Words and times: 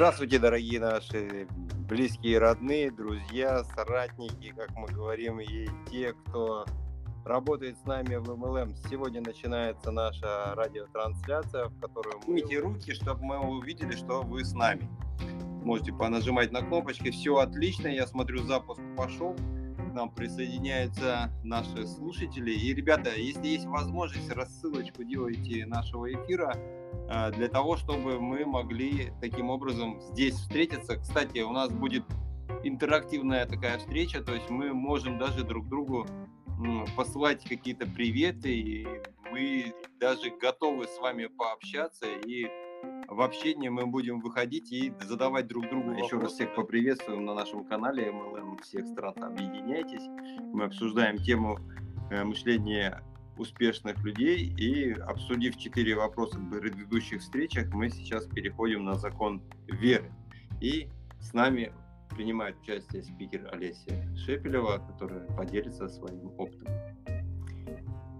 Здравствуйте, 0.00 0.38
дорогие 0.38 0.80
наши 0.80 1.46
близкие, 1.86 2.38
родные, 2.38 2.90
друзья, 2.90 3.62
соратники, 3.64 4.50
как 4.56 4.70
мы 4.74 4.86
говорим, 4.86 5.40
и 5.40 5.68
те, 5.90 6.14
кто 6.14 6.64
работает 7.26 7.76
с 7.76 7.84
нами 7.84 8.14
в 8.14 8.30
MLM. 8.30 8.74
Сегодня 8.88 9.20
начинается 9.20 9.90
наша 9.90 10.54
радиотрансляция, 10.54 11.66
в 11.66 11.78
которую 11.80 12.18
мы... 12.26 12.32
Мите 12.32 12.60
руки, 12.60 12.94
чтобы 12.94 13.22
мы 13.22 13.40
увидели, 13.40 13.94
что 13.94 14.22
вы 14.22 14.42
с 14.42 14.54
нами. 14.54 14.88
Можете 15.62 15.92
понажимать 15.92 16.50
на 16.50 16.62
кнопочки. 16.62 17.10
Все 17.10 17.36
отлично, 17.36 17.88
я 17.88 18.06
смотрю, 18.06 18.38
запуск 18.44 18.80
пошел. 18.96 19.34
К 19.34 19.92
нам 19.92 20.14
присоединяются 20.14 21.30
наши 21.44 21.86
слушатели. 21.86 22.52
И, 22.52 22.72
ребята, 22.72 23.10
если 23.14 23.48
есть 23.48 23.66
возможность, 23.66 24.32
рассылочку 24.32 25.04
делайте 25.04 25.66
нашего 25.66 26.10
эфира 26.10 26.54
для 27.32 27.48
того, 27.48 27.76
чтобы 27.76 28.20
мы 28.20 28.46
могли 28.46 29.12
таким 29.20 29.50
образом 29.50 30.00
здесь 30.00 30.34
встретиться. 30.34 30.96
Кстати, 30.96 31.40
у 31.40 31.50
нас 31.50 31.70
будет 31.70 32.04
интерактивная 32.62 33.46
такая 33.46 33.78
встреча, 33.78 34.22
то 34.22 34.34
есть 34.34 34.48
мы 34.50 34.72
можем 34.72 35.18
даже 35.18 35.44
друг 35.44 35.68
другу 35.68 36.06
посылать 36.96 37.42
какие-то 37.44 37.86
приветы, 37.86 38.54
и 38.54 38.86
мы 39.30 39.74
даже 39.98 40.30
готовы 40.30 40.86
с 40.86 40.98
вами 40.98 41.26
пообщаться, 41.26 42.06
и 42.06 42.46
в 43.08 43.20
общении 43.22 43.68
мы 43.68 43.86
будем 43.86 44.20
выходить 44.20 44.72
и 44.72 44.92
задавать 45.02 45.46
друг 45.46 45.68
другу 45.68 45.88
вопросы. 45.88 46.04
Еще 46.04 46.18
раз 46.18 46.32
всех 46.32 46.54
поприветствуем 46.54 47.24
на 47.24 47.34
нашем 47.34 47.64
канале 47.64 48.08
MLM 48.08 48.62
всех 48.62 48.86
стран. 48.86 49.14
Объединяйтесь. 49.22 50.06
Мы 50.52 50.64
обсуждаем 50.64 51.18
тему 51.18 51.58
э, 52.10 52.24
мышления 52.24 53.02
успешных 53.40 54.02
людей. 54.04 54.52
И 54.56 54.92
обсудив 54.92 55.56
четыре 55.56 55.94
вопроса 55.96 56.38
в 56.38 56.50
предыдущих 56.50 57.20
встречах, 57.20 57.72
мы 57.72 57.90
сейчас 57.90 58.26
переходим 58.26 58.84
на 58.84 58.94
закон 58.94 59.42
веры. 59.66 60.12
И 60.60 60.88
с 61.20 61.32
нами 61.32 61.72
принимает 62.10 62.58
участие 62.60 63.02
спикер 63.02 63.48
Олеся 63.52 63.90
Шепелева, 64.16 64.78
которая 64.78 65.26
поделится 65.36 65.88
своим 65.88 66.32
опытом. 66.36 66.68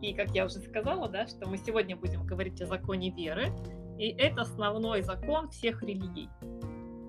И, 0.00 0.14
как 0.14 0.30
я 0.30 0.46
уже 0.46 0.60
сказала, 0.60 1.08
да, 1.08 1.26
что 1.26 1.48
мы 1.48 1.58
сегодня 1.58 1.94
будем 1.94 2.24
говорить 2.24 2.60
о 2.62 2.66
законе 2.66 3.10
веры, 3.10 3.48
и 3.98 4.08
это 4.08 4.42
основной 4.42 5.02
закон 5.02 5.50
всех 5.50 5.82
религий. 5.82 6.30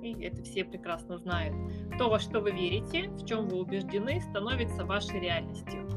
И 0.04 0.22
это 0.24 0.44
все 0.44 0.66
прекрасно 0.66 1.18
знают. 1.20 1.56
То, 1.98 2.10
во 2.10 2.20
что 2.20 2.42
вы 2.42 2.52
верите, 2.52 3.10
в 3.10 3.26
чем 3.26 3.48
вы 3.48 3.62
убеждены, 3.62 4.20
становится 4.20 4.84
вашей 4.84 5.22
реальностью. 5.22 5.88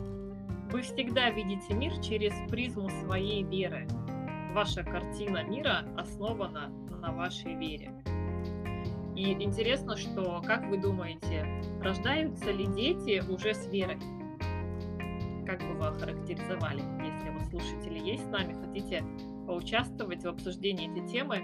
Вы 0.75 0.83
всегда 0.83 1.31
видите 1.31 1.73
мир 1.73 1.93
через 2.01 2.35
призму 2.51 2.89
своей 2.89 3.45
веры. 3.45 3.87
Ваша 4.55 4.83
картина 4.83 5.45
мира 5.45 5.87
основана 5.97 6.69
на 7.01 7.13
вашей 7.13 7.55
вере. 7.55 7.93
И 9.15 9.35
интересно, 9.35 9.97
что, 9.97 10.43
как 10.45 10.67
вы 10.67 10.79
думаете, 10.79 11.47
рождаются 11.81 12.51
ли 12.51 12.67
дети 12.67 13.23
уже 13.31 13.55
с 13.55 13.69
верой? 13.69 14.01
Как 15.47 15.61
бы 15.61 15.75
вы 15.75 15.87
охарактеризовали, 15.87 16.83
если 17.05 17.31
вот 17.31 17.43
слушатели 17.51 18.01
есть 18.01 18.25
с 18.25 18.31
нами, 18.31 18.55
хотите 18.55 19.05
поучаствовать 19.47 20.25
в 20.25 20.29
обсуждении 20.29 20.91
этой 20.91 21.07
темы, 21.07 21.41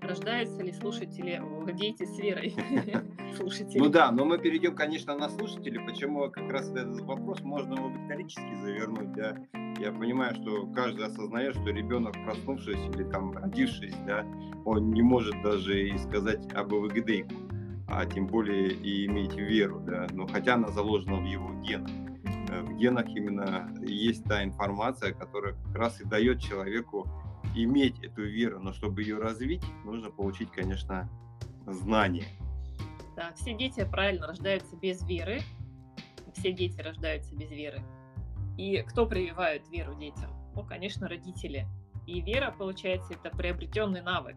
рождаются 0.00 0.62
ли 0.62 0.72
слушатели, 0.72 1.38
дети 1.66 2.04
с 2.04 2.18
верой? 2.18 2.54
слушатели. 3.36 3.78
Ну 3.78 3.88
да, 3.88 4.10
но 4.10 4.24
мы 4.24 4.38
перейдем, 4.38 4.74
конечно, 4.74 5.16
на 5.16 5.28
слушателей. 5.28 5.80
Почему 5.84 6.30
как 6.30 6.50
раз 6.50 6.70
этот 6.70 7.00
вопрос 7.02 7.40
можно 7.40 7.74
его 7.74 7.90
риторически 7.90 8.54
завернуть, 8.62 9.12
да? 9.12 9.36
Я 9.78 9.92
понимаю, 9.92 10.34
что 10.34 10.66
каждый 10.68 11.06
осознает, 11.06 11.54
что 11.54 11.70
ребенок, 11.70 12.14
проснувшись 12.24 12.78
или 12.94 13.04
там 13.04 13.32
родившись, 13.32 13.94
да, 14.06 14.26
он 14.64 14.90
не 14.90 15.02
может 15.02 15.40
даже 15.42 15.88
и 15.88 15.96
сказать 15.98 16.52
об 16.52 16.72
ВГД, 16.72 17.32
а 17.88 18.04
тем 18.06 18.26
более 18.26 18.72
и 18.72 19.06
иметь 19.06 19.34
веру, 19.34 19.80
да, 19.80 20.06
но 20.12 20.26
хотя 20.26 20.54
она 20.54 20.68
заложена 20.68 21.16
в 21.16 21.24
его 21.24 21.50
генах. 21.62 21.90
Э, 22.50 22.62
в 22.62 22.76
генах 22.76 23.08
именно 23.08 23.74
есть 23.80 24.24
та 24.24 24.44
информация, 24.44 25.14
которая 25.14 25.54
как 25.54 25.76
раз 25.76 26.00
и 26.00 26.04
дает 26.04 26.40
человеку 26.40 27.08
иметь 27.54 27.98
эту 28.04 28.22
веру, 28.22 28.60
но 28.60 28.72
чтобы 28.72 29.02
ее 29.02 29.18
развить, 29.18 29.64
нужно 29.84 30.10
получить, 30.10 30.50
конечно, 30.50 31.08
знания. 31.72 32.26
Да, 33.16 33.32
все 33.34 33.54
дети 33.54 33.84
правильно 33.84 34.26
рождаются 34.26 34.76
без 34.76 35.02
веры. 35.04 35.40
Все 36.34 36.52
дети 36.52 36.80
рождаются 36.80 37.34
без 37.34 37.50
веры. 37.50 37.82
И 38.56 38.82
кто 38.82 39.06
прививает 39.06 39.68
веру 39.70 39.94
детям? 39.94 40.30
Ну, 40.54 40.64
конечно, 40.64 41.08
родители. 41.08 41.66
И 42.06 42.20
вера, 42.20 42.54
получается, 42.56 43.14
это 43.14 43.34
приобретенный 43.36 44.02
навык. 44.02 44.36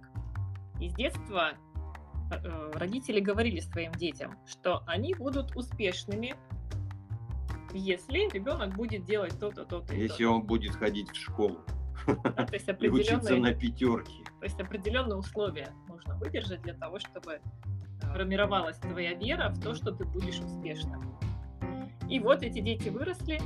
И 0.80 0.90
с 0.90 0.94
детства 0.96 1.54
э, 2.32 2.72
родители 2.76 3.20
говорили 3.20 3.60
своим 3.60 3.92
детям, 3.94 4.38
что 4.46 4.84
они 4.86 5.14
будут 5.14 5.56
успешными, 5.56 6.36
если 7.74 8.30
ребенок 8.32 8.76
будет 8.76 9.06
делать 9.06 9.38
то-то, 9.40 9.66
то-то. 9.66 9.94
Если 9.96 10.24
то 10.24 10.32
он 10.32 10.44
будет 10.44 10.76
ходить 10.76 11.10
в 11.10 11.16
школу. 11.16 11.60
Да, 12.06 12.46
то 12.46 12.54
есть 12.54 12.68
и 12.80 12.90
учиться 12.90 13.36
на 13.36 13.54
пятерке. 13.54 14.23
То 14.44 14.48
есть 14.48 14.60
определенные 14.60 15.16
условия 15.16 15.70
нужно 15.88 16.18
выдержать 16.18 16.62
для 16.64 16.74
того, 16.74 17.00
чтобы 17.00 17.40
формировалась 18.02 18.76
твоя 18.76 19.14
вера 19.14 19.48
в 19.48 19.62
то, 19.62 19.74
что 19.74 19.94
ты 19.94 20.04
будешь 20.04 20.42
успешным. 20.42 21.18
И 22.10 22.20
вот 22.20 22.44
эти 22.44 22.60
дети 22.60 22.90
выросли, 22.90 23.40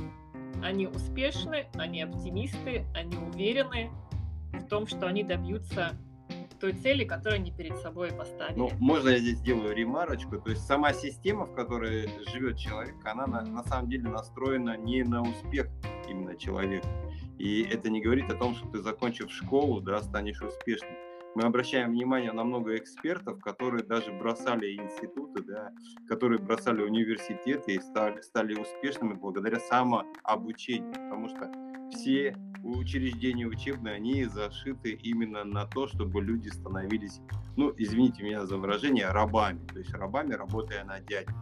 они 0.60 0.88
успешны, 0.88 1.68
они 1.74 2.02
оптимисты, 2.02 2.84
они 2.96 3.16
уверены 3.16 3.92
в 4.52 4.66
том, 4.66 4.88
что 4.88 5.06
они 5.06 5.22
добьются 5.22 5.92
той 6.58 6.72
цели, 6.72 7.04
которую 7.04 7.42
они 7.42 7.52
перед 7.52 7.78
собой 7.78 8.10
поставили. 8.10 8.58
Ну, 8.58 8.70
можно 8.80 9.10
я 9.10 9.18
здесь 9.18 9.38
сделаю 9.38 9.76
ремарочку? 9.76 10.40
То 10.40 10.50
есть 10.50 10.66
сама 10.66 10.92
система, 10.92 11.46
в 11.46 11.54
которой 11.54 12.10
живет 12.32 12.58
человек, 12.58 12.96
она 13.04 13.28
на, 13.28 13.42
на 13.42 13.62
самом 13.62 13.88
деле 13.88 14.08
настроена 14.08 14.76
не 14.76 15.04
на 15.04 15.22
успех 15.22 15.68
именно 16.08 16.34
человека. 16.34 16.88
И 17.38 17.62
это 17.62 17.88
не 17.90 18.00
говорит 18.00 18.30
о 18.30 18.34
том, 18.34 18.54
что 18.54 18.68
ты, 18.68 18.82
закончив 18.82 19.30
школу, 19.30 19.80
да, 19.80 20.02
станешь 20.02 20.42
успешным. 20.42 20.92
Мы 21.34 21.44
обращаем 21.44 21.92
внимание 21.92 22.32
на 22.32 22.42
много 22.42 22.76
экспертов, 22.76 23.40
которые 23.40 23.84
даже 23.84 24.10
бросали 24.12 24.74
институты, 24.74 25.42
да, 25.44 25.70
которые 26.08 26.40
бросали 26.40 26.82
университеты 26.82 27.74
и 27.74 27.80
стали, 27.80 28.20
стали 28.22 28.58
успешными 28.58 29.14
благодаря 29.14 29.60
самообучению, 29.60 30.92
потому 30.92 31.28
что 31.28 31.52
все 31.92 32.36
учреждения 32.64 33.46
учебные, 33.46 33.94
они 33.94 34.24
зашиты 34.24 34.90
именно 34.90 35.44
на 35.44 35.66
то, 35.66 35.86
чтобы 35.86 36.20
люди 36.22 36.48
становились, 36.48 37.20
ну, 37.56 37.72
извините 37.76 38.22
меня 38.22 38.44
за 38.46 38.56
выражение, 38.56 39.08
рабами, 39.10 39.64
то 39.72 39.78
есть 39.78 39.92
рабами, 39.92 40.34
работая 40.34 40.84
на 40.84 40.98
дядю. 41.00 41.32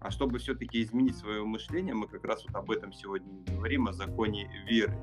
А 0.00 0.10
чтобы 0.10 0.38
все-таки 0.38 0.82
изменить 0.82 1.16
свое 1.16 1.44
мышление, 1.44 1.94
мы 1.94 2.08
как 2.08 2.24
раз 2.24 2.44
вот 2.46 2.54
об 2.56 2.70
этом 2.70 2.92
сегодня 2.92 3.28
говорим, 3.46 3.86
о 3.86 3.92
законе 3.92 4.50
веры. 4.68 4.96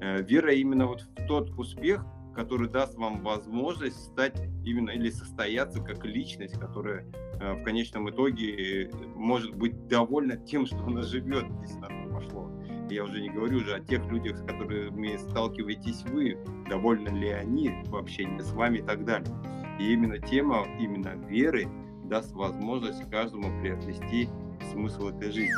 Э, 0.00 0.22
вера 0.22 0.52
именно 0.52 0.86
вот 0.86 1.00
в 1.00 1.26
тот 1.26 1.50
успех, 1.58 2.04
который 2.34 2.68
даст 2.68 2.96
вам 2.96 3.22
возможность 3.22 3.96
стать 3.96 4.38
именно 4.64 4.90
или 4.90 5.10
состояться 5.10 5.80
как 5.80 6.04
личность, 6.04 6.58
которая 6.58 7.06
э, 7.40 7.54
в 7.54 7.62
конечном 7.62 8.10
итоге 8.10 8.84
э, 8.84 8.90
может 9.14 9.54
быть 9.54 9.86
довольна 9.88 10.36
тем, 10.36 10.66
что 10.66 10.78
она 10.84 11.02
живет, 11.02 11.46
если 11.62 11.78
на 11.78 11.88
то 11.88 12.14
пошло. 12.14 12.50
Я 12.90 13.04
уже 13.04 13.22
не 13.22 13.30
говорю 13.30 13.58
уже 13.58 13.74
о 13.74 13.80
тех 13.80 14.04
людях, 14.10 14.36
с 14.36 14.42
которыми 14.42 15.16
сталкиваетесь 15.16 16.02
вы, 16.10 16.36
довольны 16.68 17.08
ли 17.08 17.30
они 17.30 17.70
в 17.86 17.96
общении 17.96 18.40
с 18.40 18.52
вами 18.52 18.78
и 18.78 18.82
так 18.82 19.04
далее. 19.04 19.34
И 19.78 19.94
именно 19.94 20.18
тема 20.18 20.66
именно 20.78 21.14
веры 21.26 21.68
даст 22.12 22.32
возможность 22.34 23.08
каждому 23.08 23.58
приобрести 23.62 24.28
смысл 24.70 25.08
этой 25.08 25.30
жизни 25.30 25.54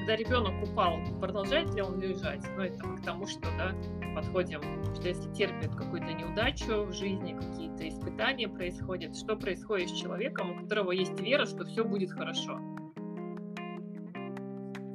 когда 0.00 0.16
ребенок 0.16 0.54
упал, 0.66 0.98
продолжает 1.20 1.74
ли 1.74 1.82
он 1.82 2.00
лежать? 2.00 2.42
Ну, 2.56 2.62
это 2.62 2.86
мы 2.86 2.96
к 2.96 3.02
тому, 3.02 3.26
что, 3.26 3.42
да, 3.58 3.74
подходим, 4.14 4.62
что 4.94 5.06
если 5.06 5.30
терпит 5.34 5.76
какую-то 5.76 6.14
неудачу 6.14 6.84
в 6.84 6.94
жизни, 6.94 7.38
какие-то 7.38 7.86
испытания 7.86 8.48
происходят, 8.48 9.14
что 9.14 9.36
происходит 9.36 9.90
с 9.90 9.92
человеком, 9.92 10.52
у 10.52 10.62
которого 10.62 10.92
есть 10.92 11.20
вера, 11.20 11.44
что 11.44 11.66
все 11.66 11.84
будет 11.84 12.10
хорошо? 12.10 12.58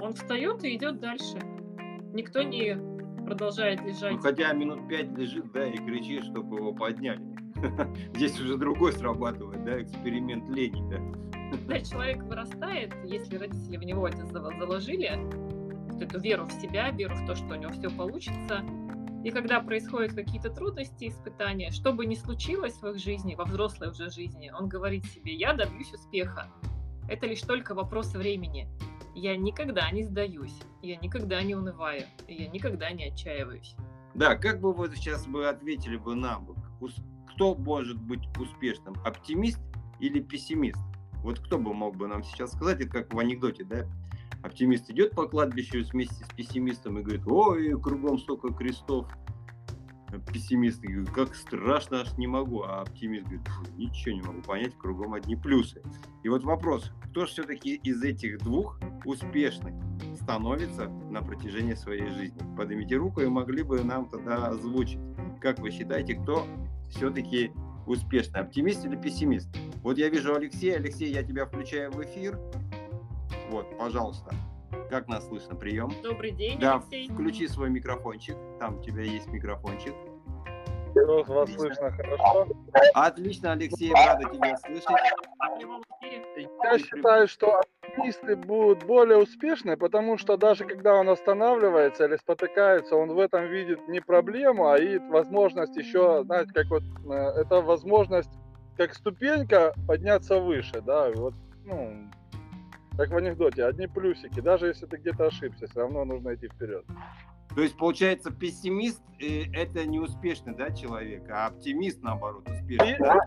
Он 0.01 0.13
встает 0.15 0.63
и 0.63 0.75
идет 0.75 0.99
дальше. 0.99 1.37
Никто 2.11 2.41
не 2.41 2.75
продолжает 3.23 3.81
лежать. 3.83 4.13
Ну, 4.13 4.19
хотя 4.19 4.51
минут 4.53 4.87
пять 4.89 5.15
лежит, 5.15 5.51
да, 5.51 5.67
и 5.67 5.77
кричит, 5.77 6.23
чтобы 6.23 6.57
его 6.57 6.73
подняли. 6.73 7.21
Здесь 8.15 8.39
уже 8.39 8.57
другой 8.57 8.93
срабатывает, 8.93 9.63
да, 9.63 9.81
эксперимент 9.81 10.49
лени, 10.49 10.83
да. 10.89 10.99
Когда 11.51 11.79
человек 11.81 12.23
вырастает, 12.23 12.93
если 13.05 13.37
родители 13.37 13.77
в 13.77 13.83
него 13.83 14.07
это 14.07 14.25
заложили, 14.25 15.11
вот 15.91 16.01
эту 16.01 16.19
веру 16.19 16.45
в 16.45 16.51
себя, 16.51 16.89
веру 16.91 17.15
в 17.15 17.25
то, 17.25 17.35
что 17.35 17.53
у 17.53 17.55
него 17.55 17.71
все 17.71 17.89
получится, 17.89 18.63
и 19.23 19.29
когда 19.29 19.61
происходят 19.61 20.13
какие-то 20.13 20.49
трудности, 20.49 21.07
испытания, 21.07 21.71
что 21.71 21.93
бы 21.93 22.05
ни 22.05 22.15
случилось 22.15 22.73
в 22.81 22.87
их 22.87 22.99
жизни, 22.99 23.35
во 23.35 23.45
взрослой 23.45 23.89
уже 23.89 24.09
жизни, 24.09 24.51
он 24.53 24.67
говорит 24.67 25.05
себе, 25.05 25.33
я 25.33 25.53
добьюсь 25.53 25.93
успеха. 25.93 26.51
Это 27.07 27.25
лишь 27.27 27.41
только 27.41 27.73
вопрос 27.73 28.13
времени. 28.13 28.67
Я 29.15 29.37
никогда 29.37 29.89
не 29.91 30.03
сдаюсь, 30.03 30.59
я 30.81 30.97
никогда 30.97 31.41
не 31.41 31.55
унываю, 31.55 32.01
я 32.27 32.47
никогда 32.47 32.91
не 32.91 33.05
отчаиваюсь. 33.05 33.75
Да, 34.13 34.35
как 34.35 34.59
бы 34.59 34.73
вы 34.73 34.93
сейчас 34.95 35.25
бы 35.25 35.47
ответили 35.47 35.97
бы 35.97 36.15
нам, 36.15 36.47
кто 37.33 37.55
может 37.55 38.01
быть 38.01 38.21
успешным, 38.39 38.95
оптимист 39.03 39.59
или 39.99 40.19
пессимист? 40.19 40.79
Вот 41.23 41.39
кто 41.39 41.57
бы 41.57 41.73
мог 41.73 41.95
бы 41.95 42.07
нам 42.07 42.23
сейчас 42.23 42.51
сказать, 42.51 42.81
это 42.81 42.89
как 42.89 43.13
в 43.13 43.19
анекдоте, 43.19 43.63
да? 43.63 43.85
Оптимист 44.43 44.89
идет 44.89 45.11
по 45.11 45.25
кладбищу 45.27 45.83
вместе 45.91 46.25
с 46.25 46.27
пессимистом 46.35 46.99
и 46.99 47.01
говорит, 47.01 47.25
ой, 47.25 47.79
кругом 47.81 48.17
столько 48.19 48.53
крестов. 48.53 49.07
Пессимист 50.31 50.81
говорит, 50.81 51.09
как 51.11 51.33
страшно, 51.33 52.01
аж 52.01 52.17
не 52.17 52.27
могу. 52.27 52.63
А 52.63 52.81
оптимист 52.81 53.23
говорит, 53.23 53.47
ничего 53.77 54.15
не 54.15 54.21
могу 54.21 54.41
понять, 54.41 54.77
кругом 54.77 55.13
одни 55.13 55.35
плюсы. 55.35 55.81
И 56.23 56.29
вот 56.29 56.43
вопрос, 56.43 56.91
кто 57.05 57.21
же 57.25 57.31
все-таки 57.31 57.75
из 57.75 58.03
этих 58.03 58.39
двух 58.39 58.79
успешный 59.05 59.73
становится 60.21 60.87
на 60.87 61.21
протяжении 61.21 61.73
своей 61.73 62.09
жизни? 62.09 62.37
Поднимите 62.57 62.97
руку 62.97 63.21
и 63.21 63.27
могли 63.27 63.63
бы 63.63 63.81
нам 63.81 64.09
тогда 64.09 64.47
озвучить. 64.47 64.99
Как 65.39 65.59
вы 65.59 65.71
считаете, 65.71 66.15
кто 66.15 66.45
все-таки 66.93 67.51
успешный, 67.85 68.41
оптимист 68.41 68.85
или 68.85 68.95
пессимист? 68.95 69.49
Вот 69.81 69.97
я 69.97 70.09
вижу 70.09 70.35
Алексея. 70.35 70.77
Алексей, 70.77 71.11
я 71.11 71.23
тебя 71.23 71.45
включаю 71.45 71.91
в 71.91 72.01
эфир. 72.03 72.39
Вот, 73.49 73.77
пожалуйста. 73.77 74.33
Как 74.89 75.07
нас 75.07 75.27
слышно? 75.27 75.55
Прием. 75.55 75.91
Добрый 76.03 76.31
день, 76.31 76.59
да, 76.59 76.75
Алексей. 76.75 77.09
включи 77.09 77.47
свой 77.47 77.69
микрофончик. 77.69 78.35
Там 78.59 78.77
у 78.79 78.81
тебя 78.81 79.03
есть 79.03 79.27
микрофончик. 79.27 79.93
Вас 80.95 81.49
Отлично. 81.49 81.59
слышно 81.59 81.91
хорошо. 81.91 82.47
Отлично, 82.93 83.51
Алексей, 83.53 83.91
рада 83.91 84.29
тебя 84.29 84.55
слышать. 84.57 84.85
Я 86.63 86.79
считаю, 86.79 87.27
что 87.27 87.61
оптимисты 87.93 88.35
будут 88.35 88.83
более 88.85 89.17
успешны, 89.17 89.77
потому 89.77 90.17
что 90.17 90.37
даже 90.37 90.65
когда 90.65 90.95
он 90.95 91.09
останавливается 91.09 92.05
или 92.05 92.17
спотыкается, 92.17 92.95
он 92.95 93.09
в 93.09 93.19
этом 93.19 93.45
видит 93.47 93.87
не 93.87 93.99
проблему, 93.99 94.69
а 94.69 94.77
и 94.77 94.97
возможность 94.97 95.75
еще, 95.75 96.23
знаете, 96.25 96.51
как 96.53 96.67
вот, 96.67 96.83
э, 96.83 97.13
это 97.13 97.61
возможность 97.61 98.31
как 98.77 98.93
ступенька 98.93 99.73
подняться 99.87 100.39
выше, 100.39 100.81
да, 100.81 101.11
вот, 101.11 101.33
ну, 101.65 102.11
как 102.97 103.09
в 103.09 103.17
анекдоте, 103.17 103.65
одни 103.65 103.87
плюсики, 103.87 104.39
даже 104.39 104.67
если 104.67 104.85
ты 104.85 104.97
где-то 104.97 105.27
ошибся, 105.27 105.67
все 105.67 105.79
равно 105.81 106.05
нужно 106.05 106.35
идти 106.35 106.47
вперед. 106.47 106.85
То 107.55 107.61
есть, 107.61 107.77
получается, 107.77 108.31
пессимист 108.31 109.01
э, 109.19 109.43
это 109.53 109.85
неуспешный, 109.85 110.55
да, 110.55 110.71
человек, 110.71 111.29
а 111.29 111.47
оптимист, 111.47 112.01
наоборот, 112.01 112.47
успешный. 112.49 112.97
Да? 112.99 113.19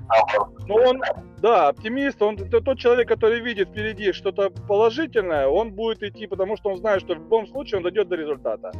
Ну, 0.66 0.74
он, 0.74 1.00
да, 1.38 1.68
оптимист, 1.68 2.20
он 2.20 2.36
это 2.36 2.60
тот 2.60 2.78
человек, 2.78 3.08
который 3.08 3.40
видит 3.40 3.68
впереди 3.68 4.12
что-то 4.12 4.50
положительное, 4.50 5.46
он 5.46 5.72
будет 5.72 6.02
идти, 6.02 6.26
потому 6.26 6.56
что 6.56 6.70
он 6.70 6.78
знает, 6.78 7.02
что 7.02 7.14
в 7.14 7.18
любом 7.18 7.46
случае 7.46 7.78
он 7.78 7.84
дойдет 7.84 8.08
до 8.08 8.16
результата. 8.16 8.72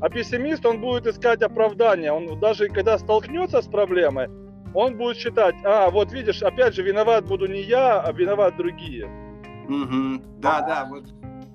А 0.00 0.08
пессимист, 0.08 0.66
он 0.66 0.80
будет 0.80 1.06
искать 1.06 1.42
оправдания. 1.42 2.12
Он 2.12 2.38
даже 2.38 2.68
когда 2.68 2.98
столкнется 2.98 3.62
с 3.62 3.66
проблемой, 3.66 4.28
он 4.74 4.96
будет 4.96 5.16
считать, 5.16 5.54
а, 5.64 5.90
вот 5.90 6.12
видишь, 6.12 6.42
опять 6.42 6.74
же, 6.74 6.82
виноват 6.82 7.26
буду 7.26 7.46
не 7.46 7.62
я, 7.62 8.00
а 8.00 8.12
виноват 8.12 8.56
другие. 8.56 9.06
Угу. 9.68 10.40
Да, 10.40 10.60
да, 10.60 10.88
вот 10.90 11.04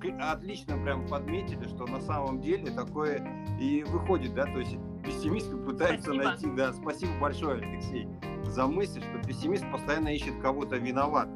отлично 0.08 0.76
прям 0.78 1.06
подметили, 1.06 1.66
что 1.68 1.86
на 1.86 2.00
самом 2.00 2.40
деле 2.40 2.70
такое 2.70 3.46
и 3.60 3.82
выходит, 3.84 4.34
да, 4.34 4.44
то 4.44 4.58
есть 4.58 4.76
пессимисты 5.04 5.56
пытаются 5.56 6.12
спасибо. 6.12 6.24
найти, 6.24 6.46
да, 6.56 6.72
спасибо 6.72 7.12
большое, 7.20 7.62
Алексей, 7.62 8.08
за 8.44 8.66
мысль, 8.66 9.02
что 9.02 9.26
пессимист 9.26 9.70
постоянно 9.70 10.08
ищет 10.08 10.40
кого-то 10.40 10.76
виноват. 10.76 11.28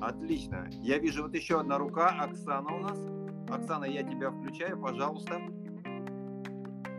Отлично. 0.00 0.68
Я 0.82 0.98
вижу 0.98 1.24
вот 1.24 1.34
еще 1.34 1.60
одна 1.60 1.78
рука, 1.78 2.08
Оксана 2.08 2.74
у 2.74 2.80
нас. 2.80 2.98
Оксана, 3.48 3.84
я 3.84 4.02
тебя 4.02 4.30
включаю, 4.30 4.80
пожалуйста. 4.80 5.40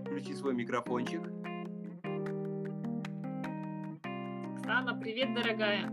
Включи 0.06 0.34
свой 0.36 0.54
микрофончик. 0.54 1.22
Оксана, 4.58 5.00
привет, 5.00 5.34
дорогая. 5.34 5.90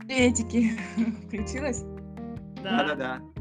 Приветики. 0.00 0.70
Включилась? 1.26 1.82
Да. 2.62 2.84
Да-да-да. 2.84 3.37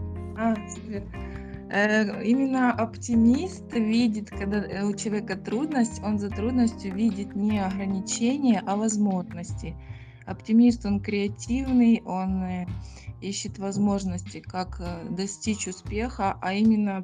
Э, 1.69 2.23
именно 2.23 2.71
оптимист 2.71 3.73
видит, 3.73 4.29
когда 4.29 4.59
э, 4.65 4.83
у 4.85 4.95
человека 4.95 5.35
трудность, 5.35 6.01
он 6.01 6.17
за 6.17 6.29
трудностью 6.29 6.93
видит 6.93 7.35
не 7.35 7.59
ограничения, 7.59 8.63
а 8.65 8.77
возможности. 8.77 9.75
Оптимист, 10.25 10.85
он 10.85 11.01
креативный, 11.01 12.01
он 12.05 12.43
э, 12.43 12.67
ищет 13.19 13.59
возможности, 13.59 14.39
как 14.39 14.81
достичь 15.09 15.67
успеха, 15.67 16.37
а 16.41 16.53
именно 16.53 17.03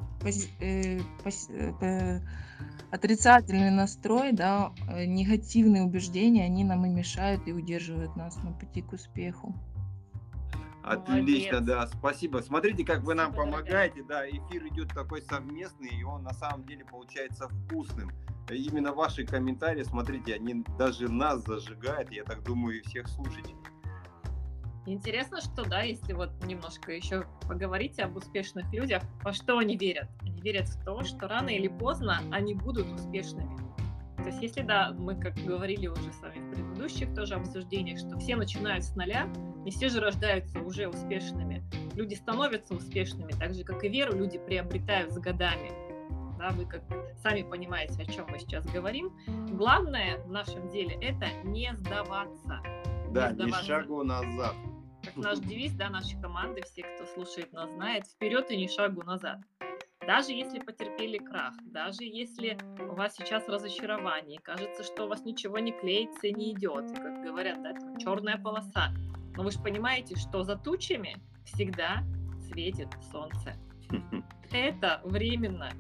отрицательный 2.92 3.72
настрой, 3.72 4.32
да, 4.32 4.72
негативные 5.08 5.84
убеждения, 5.84 6.46
они 6.46 6.64
нам 6.64 6.86
и 6.86 6.90
мешают 6.90 7.48
и 7.48 7.52
удерживают 7.52 8.16
нас 8.16 8.38
на 8.44 8.52
пути 8.52 8.82
к 8.82 8.94
успеху. 8.94 9.56
Отлично, 10.84 11.60
Молодец. 11.60 11.62
да, 11.62 11.88
спасибо. 11.88 12.40
Смотрите, 12.40 12.84
как 12.84 13.04
вы 13.04 13.14
нам 13.16 13.34
помогаете, 13.34 14.04
да, 14.04 14.28
эфир 14.28 14.68
идет 14.68 14.90
такой 14.90 15.22
совместный, 15.22 15.90
и 15.90 16.04
он 16.04 16.24
на 16.24 16.34
самом 16.34 16.66
деле 16.66 16.84
получается 16.84 17.48
вкусным. 17.48 18.12
Именно 18.50 18.92
ваши 18.92 19.26
комментарии, 19.26 19.84
смотрите, 19.84 20.36
они 20.36 20.66
даже 20.78 21.10
нас 21.10 21.44
зажигают, 21.46 22.12
я 22.12 22.26
так 22.26 22.44
думаю, 22.44 22.80
и 22.80 22.82
всех 22.82 23.08
слушателей. 23.08 23.56
Интересно, 24.86 25.40
что, 25.40 25.64
да, 25.64 25.84
если 25.84 26.12
вот 26.12 26.32
немножко 26.46 26.92
еще 26.92 27.26
поговорить 27.48 28.00
об 28.00 28.18
успешных 28.18 28.70
людях, 28.74 29.02
во 29.24 29.32
что 29.32 29.60
они 29.60 29.78
верят? 29.78 30.10
Они 30.22 30.42
верят 30.42 30.68
в 30.68 30.84
то, 30.84 31.02
что 31.04 31.30
рано 31.30 31.50
или 31.50 31.70
поздно 31.70 32.20
они 32.32 32.54
будут 32.54 32.92
успешными. 32.92 33.58
То 34.18 34.26
есть, 34.26 34.42
если, 34.42 34.62
да, 34.62 34.94
мы, 34.98 35.16
как 35.16 35.36
говорили 35.36 35.88
уже 35.88 36.12
с 36.12 36.20
вами 36.20 36.40
в 36.40 36.52
предыдущих 36.52 37.14
тоже 37.14 37.36
обсуждениях, 37.36 38.00
что 38.00 38.18
все 38.20 38.36
начинают 38.36 38.84
с 38.84 38.94
нуля, 38.96 39.30
не 39.64 39.72
все 39.72 39.90
же 39.90 40.00
рождаются 40.00 40.60
уже 40.60 40.88
успешными. 40.88 41.64
Люди 41.96 42.16
становятся 42.16 42.76
успешными, 42.76 43.32
так 43.32 43.54
же, 43.54 43.64
как 43.64 43.84
и 43.84 43.90
веру 43.90 44.16
люди 44.16 44.38
приобретают 44.38 45.12
с 45.14 45.18
годами. 45.18 45.72
Да, 46.38 46.50
вы 46.50 46.66
как 46.66 46.82
сами 47.22 47.44
понимаете, 47.44 48.02
о 48.02 48.06
чем 48.06 48.28
мы 48.30 48.40
сейчас 48.40 48.66
говорим. 48.66 49.14
Главное 49.52 50.18
в 50.26 50.32
нашем 50.32 50.70
деле 50.70 50.96
это 51.02 51.28
не 51.46 51.74
сдаваться. 51.76 52.62
Да, 53.12 53.30
не, 53.30 53.36
сдаваться. 53.36 53.66
шагу 53.66 54.04
назад. 54.04 54.56
Как 55.04 55.16
наш 55.16 55.40
девиз, 55.40 55.74
да, 55.74 55.90
нашей 55.90 56.20
команды, 56.22 56.62
все, 56.64 56.84
кто 56.84 57.06
слушает 57.06 57.54
нас, 57.54 57.70
знает, 57.72 58.06
вперед 58.08 58.50
и 58.52 58.58
не 58.58 58.68
шагу 58.68 59.04
назад. 59.04 59.40
Даже 60.06 60.34
если 60.34 60.60
потерпели 60.60 61.18
крах, 61.18 61.54
даже 61.64 62.04
если 62.04 62.58
у 62.92 62.96
вас 62.96 63.16
сейчас 63.16 63.48
разочарование, 63.48 64.40
кажется, 64.42 64.84
что 64.84 65.06
у 65.06 65.08
вас 65.08 65.24
ничего 65.24 65.60
не 65.60 65.72
клеится 65.72 66.30
не 66.30 66.52
идет, 66.52 66.92
как 66.92 67.24
говорят, 67.24 67.62
да, 67.64 67.74
черная 68.00 68.38
полоса, 68.38 68.92
но 69.36 69.44
вы 69.44 69.52
же 69.52 69.60
понимаете, 69.60 70.16
что 70.16 70.44
за 70.44 70.56
тучами 70.56 71.18
всегда 71.46 72.04
светит 72.48 72.90
солнце. 73.12 73.56
Это 74.52 75.02
временно. 75.04 75.72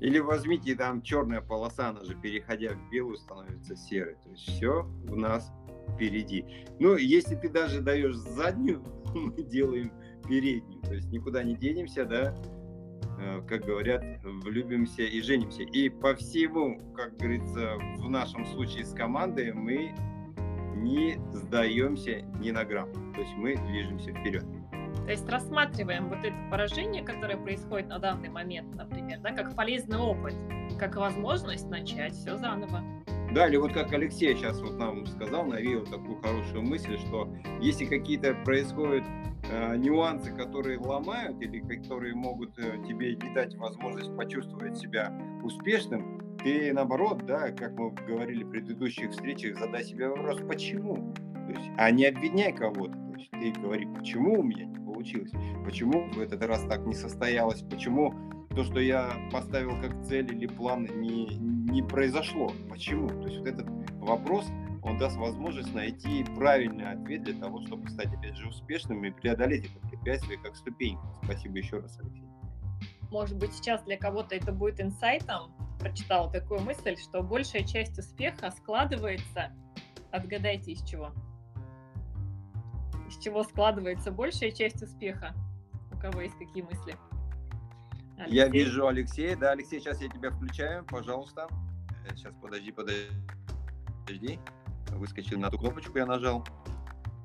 Или 0.00 0.18
возьмите 0.18 0.74
там 0.74 1.02
черная 1.02 1.40
полоса, 1.40 1.88
она 1.88 2.04
же 2.04 2.14
переходя 2.14 2.74
в 2.74 2.90
белую 2.90 3.16
становится 3.16 3.76
серой. 3.76 4.16
То 4.22 4.30
есть 4.30 4.42
все 4.42 4.86
у 5.08 5.16
нас 5.16 5.52
впереди. 5.94 6.44
Ну, 6.78 6.96
если 6.96 7.36
ты 7.36 7.48
даже 7.48 7.80
даешь 7.80 8.16
заднюю, 8.16 8.82
мы 9.14 9.42
делаем 9.44 9.92
переднюю. 10.28 10.82
То 10.82 10.94
есть 10.94 11.10
никуда 11.10 11.42
не 11.42 11.54
денемся, 11.56 12.04
да, 12.04 12.36
э, 13.20 13.42
как 13.48 13.64
говорят, 13.64 14.02
влюбимся 14.24 15.02
и 15.02 15.20
женимся. 15.20 15.62
И 15.62 15.88
по 15.88 16.14
всему, 16.14 16.80
как 16.94 17.16
говорится, 17.16 17.76
в 17.98 18.10
нашем 18.10 18.44
случае 18.46 18.84
с 18.84 18.92
командой, 18.92 19.52
мы 19.52 19.94
не 20.84 21.18
сдаемся 21.32 22.20
ни 22.38 22.50
на 22.50 22.64
грамм. 22.64 22.92
То 23.14 23.20
есть 23.20 23.32
мы 23.36 23.56
движемся 23.56 24.12
вперед. 24.12 24.44
То 25.04 25.10
есть 25.10 25.28
рассматриваем 25.28 26.08
вот 26.08 26.18
это 26.18 26.36
поражение, 26.50 27.02
которое 27.02 27.36
происходит 27.36 27.88
на 27.88 27.98
данный 27.98 28.28
момент, 28.28 28.74
например, 28.74 29.18
да, 29.20 29.32
как 29.32 29.56
полезный 29.56 29.98
опыт, 29.98 30.34
как 30.78 30.96
возможность 30.96 31.68
начать 31.68 32.14
все 32.14 32.36
заново. 32.36 32.82
Да, 33.34 33.48
или 33.48 33.56
вот 33.56 33.72
как 33.72 33.92
Алексей 33.92 34.34
сейчас 34.36 34.60
вот 34.60 34.78
нам 34.78 35.04
сказал, 35.06 35.44
навеял 35.44 35.84
такую 35.84 36.20
хорошую 36.20 36.62
мысль, 36.62 36.96
что 36.98 37.28
если 37.60 37.84
какие-то 37.84 38.34
происходят 38.44 39.04
э, 39.50 39.76
нюансы, 39.76 40.30
которые 40.30 40.78
ломают 40.78 41.42
или 41.42 41.58
которые 41.58 42.14
могут 42.14 42.56
э, 42.58 42.78
тебе 42.86 43.16
не 43.16 43.34
дать 43.34 43.56
возможность 43.56 44.16
почувствовать 44.16 44.78
себя 44.78 45.12
успешным, 45.42 46.13
ты 46.44 46.72
наоборот, 46.74 47.24
да, 47.24 47.50
как 47.50 47.72
мы 47.72 47.90
говорили 47.90 48.44
в 48.44 48.50
предыдущих 48.50 49.10
встречах, 49.10 49.58
задай 49.58 49.82
себе 49.82 50.08
вопрос, 50.08 50.40
почему? 50.46 51.14
То 51.46 51.52
есть, 51.58 51.70
а 51.78 51.90
не 51.90 52.04
обвиняй 52.04 52.52
кого-то. 52.52 52.92
То 52.92 53.18
есть 53.18 53.30
ты 53.30 53.60
говори, 53.60 53.86
почему 53.86 54.40
у 54.40 54.42
меня 54.42 54.66
не 54.66 54.78
получилось, 54.78 55.32
почему 55.64 56.10
в 56.10 56.20
этот 56.20 56.44
раз 56.44 56.62
так 56.68 56.84
не 56.86 56.94
состоялось, 56.94 57.62
почему 57.62 58.14
то, 58.50 58.62
что 58.62 58.78
я 58.78 59.10
поставил 59.32 59.80
как 59.80 60.04
цель 60.04 60.32
или 60.32 60.46
план, 60.46 60.86
не, 61.00 61.34
не 61.36 61.82
произошло. 61.82 62.52
Почему? 62.68 63.08
То 63.08 63.26
есть 63.26 63.38
вот 63.38 63.48
этот 63.48 63.66
вопрос, 63.98 64.46
он 64.82 64.98
даст 64.98 65.16
возможность 65.16 65.74
найти 65.74 66.24
правильный 66.36 66.92
ответ 66.92 67.24
для 67.24 67.34
того, 67.34 67.62
чтобы 67.62 67.88
стать, 67.88 68.12
опять 68.14 68.36
же, 68.36 68.48
успешным 68.48 69.02
и 69.04 69.10
преодолеть 69.10 69.64
это 69.64 69.88
препятствие 69.88 70.38
как 70.38 70.54
ступеньку. 70.56 71.02
Спасибо 71.24 71.56
еще 71.58 71.80
раз, 71.80 71.98
Алексей. 71.98 72.28
Может 73.10 73.38
быть, 73.38 73.52
сейчас 73.54 73.82
для 73.84 73.96
кого-то 73.96 74.34
это 74.34 74.52
будет 74.52 74.80
инсайтом, 74.80 75.50
прочитала 75.84 76.30
такую 76.30 76.60
мысль, 76.60 76.96
что 76.96 77.22
большая 77.22 77.62
часть 77.62 77.98
успеха 77.98 78.50
складывается, 78.50 79.52
отгадайте 80.10 80.72
из 80.72 80.82
чего? 80.82 81.12
из 83.06 83.22
чего 83.22 83.42
складывается 83.42 84.10
большая 84.10 84.50
часть 84.50 84.82
успеха? 84.82 85.34
У 85.92 85.98
кого 85.98 86.22
есть 86.22 86.36
какие 86.38 86.62
мысли? 86.62 86.96
Алексей? 88.16 88.36
Я 88.36 88.48
вижу 88.48 88.86
Алексея. 88.86 89.36
Да, 89.36 89.50
Алексей, 89.50 89.78
сейчас 89.78 90.00
я 90.00 90.08
тебя 90.08 90.30
включаю, 90.30 90.84
пожалуйста. 90.86 91.48
Сейчас, 92.10 92.32
подожди, 92.40 92.72
подожди. 92.72 94.38
Выскочил 94.90 95.38
на 95.38 95.50
ту 95.50 95.58
кнопочку, 95.58 95.98
я 95.98 96.06
нажал. 96.06 96.46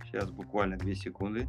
Сейчас 0.04 0.30
буквально 0.32 0.78
две 0.78 0.96
секунды. 0.96 1.48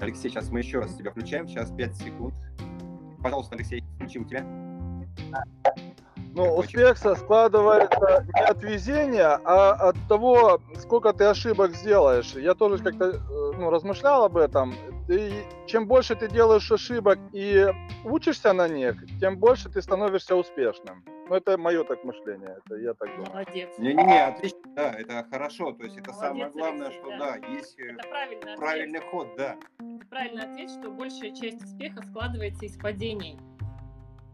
Алексей, 0.00 0.30
сейчас 0.30 0.50
мы 0.50 0.60
еще 0.60 0.80
раз 0.80 0.94
тебя 0.94 1.10
включаем. 1.10 1.46
Сейчас 1.46 1.70
5 1.70 1.96
секунд. 1.96 2.34
Пожалуйста, 3.22 3.54
Алексей, 3.54 3.84
включим 3.96 4.24
тебя. 4.24 4.44
Ну, 6.32 6.56
успех 6.56 6.96
складывается 6.96 8.24
не 8.34 8.40
от 8.44 8.62
везения, 8.62 9.40
а 9.44 9.72
от 9.72 9.96
того, 10.08 10.60
сколько 10.78 11.12
ты 11.12 11.24
ошибок 11.24 11.74
сделаешь. 11.74 12.34
Я 12.34 12.54
тоже 12.54 12.78
как-то 12.82 13.06
э, 13.06 13.52
ну, 13.58 13.68
размышлял 13.68 14.24
об 14.24 14.36
этом. 14.36 14.74
И 15.08 15.42
чем 15.66 15.88
больше 15.88 16.14
ты 16.14 16.28
делаешь 16.28 16.70
ошибок 16.70 17.18
и 17.32 17.66
учишься 18.04 18.52
на 18.52 18.68
них, 18.68 18.94
тем 19.18 19.38
больше 19.38 19.68
ты 19.68 19.82
становишься 19.82 20.36
успешным. 20.36 21.04
Ну, 21.28 21.34
это 21.34 21.58
мое 21.58 21.84
так 21.84 22.02
мышление, 22.04 22.58
это 22.64 22.76
я 22.76 22.94
так 22.94 23.08
думаю. 23.16 23.30
Молодец. 23.32 23.68
Не-не-не, 23.78 24.26
отлично, 24.26 24.60
да, 24.76 24.92
это 24.92 25.26
хорошо. 25.30 25.72
То 25.72 25.84
есть 25.84 25.96
это 25.96 26.12
Молодец, 26.12 26.28
самое 26.28 26.50
главное, 26.50 26.86
Алексей, 26.86 27.00
что 27.00 27.10
да, 27.18 27.38
да 27.40 27.46
есть 27.48 27.78
э, 27.78 27.84
это 27.84 28.08
правильный, 28.08 28.56
правильный 28.56 29.00
ход, 29.00 29.28
да. 29.36 29.56
Правильный 30.10 30.42
ответ, 30.42 30.70
что 30.70 30.90
большая 30.90 31.30
часть 31.32 31.62
успеха 31.62 32.02
складывается 32.02 32.64
из 32.64 32.76
падений. 32.76 33.38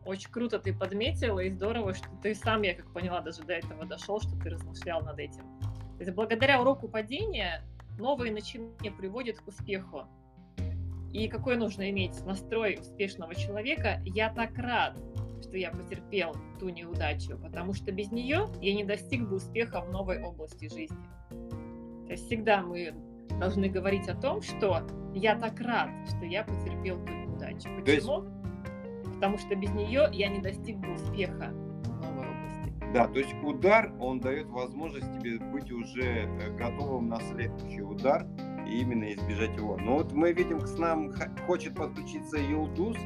Очень 0.07 0.31
круто 0.31 0.59
ты 0.59 0.73
подметила, 0.73 1.41
и 1.41 1.51
здорово, 1.51 1.93
что 1.93 2.09
ты 2.23 2.35
сам, 2.35 2.63
я 2.63 2.75
как 2.75 2.91
поняла, 2.95 3.21
даже 3.21 3.43
до 3.43 3.53
этого 3.53 3.85
дошел, 3.85 4.19
что 4.19 4.35
ты 4.39 4.49
размышлял 4.49 5.03
над 5.03 5.19
этим. 5.19 5.43
То 5.99 6.01
есть 6.01 6.15
благодаря 6.15 6.63
уроку 6.63 6.89
падения 6.89 7.63
новые 7.99 8.33
начинания 8.33 8.91
приводят 8.91 9.39
к 9.39 9.49
успеху. 9.49 10.05
И 11.13 11.29
какой 11.29 11.57
нужно 11.57 11.91
иметь 11.91 12.25
настрой 12.25 12.79
успешного 12.81 13.35
человека? 13.35 14.01
Я 14.07 14.33
так 14.33 14.57
рад, 14.57 14.97
что 15.43 15.59
я 15.59 15.71
потерпел 15.73 16.35
ту 16.59 16.71
неудачу, 16.71 17.37
потому 17.39 17.75
что 17.75 17.93
без 17.93 18.11
нее 18.11 18.47
я 18.63 18.75
не 18.75 18.85
достиг 18.85 19.29
бы 19.29 19.37
успеха 19.37 19.83
в 19.83 19.91
новой 19.91 20.23
области 20.23 20.71
жизни. 20.71 20.97
То 22.07 22.13
есть 22.13 22.25
всегда 22.27 22.63
мы 22.63 22.95
должны 23.39 23.69
говорить 23.69 24.09
о 24.09 24.15
том, 24.15 24.43
что 24.43 24.83
я 25.15 25.37
так 25.37 25.61
рад, 25.61 25.91
что 26.09 26.25
я 26.25 26.45
потерпел 26.45 26.99
ту 27.05 27.13
неудачу. 27.13 27.69
Почему? 27.79 28.25
Есть... 28.25 29.15
Потому 29.15 29.39
что 29.39 29.55
без 29.55 29.71
нее 29.71 30.09
я 30.13 30.29
не 30.29 30.41
достиг 30.41 30.77
бы 30.77 30.93
успеха 30.93 31.53
в 31.85 32.03
новой 32.03 32.29
области. 32.29 32.93
Да, 32.93 33.09
то 33.09 33.19
есть 33.19 33.35
удар, 33.43 33.93
он 33.99 34.21
дает 34.21 34.47
возможность 34.49 35.07
тебе 35.19 35.39
быть 35.39 35.73
уже 35.73 36.03
э, 36.03 36.57
готовым 36.57 37.09
на 37.09 37.19
следующий 37.21 37.83
удар 37.83 38.27
и 38.69 38.81
именно 38.81 39.13
избежать 39.15 39.57
его. 39.57 39.79
Но 39.79 39.99
вот 39.99 40.13
мы 40.13 40.33
видим, 40.33 40.61
к 40.61 40.79
нам 40.79 41.13
хочет 41.47 41.75
подключиться 41.75 42.37
Юлдус, 42.37 42.99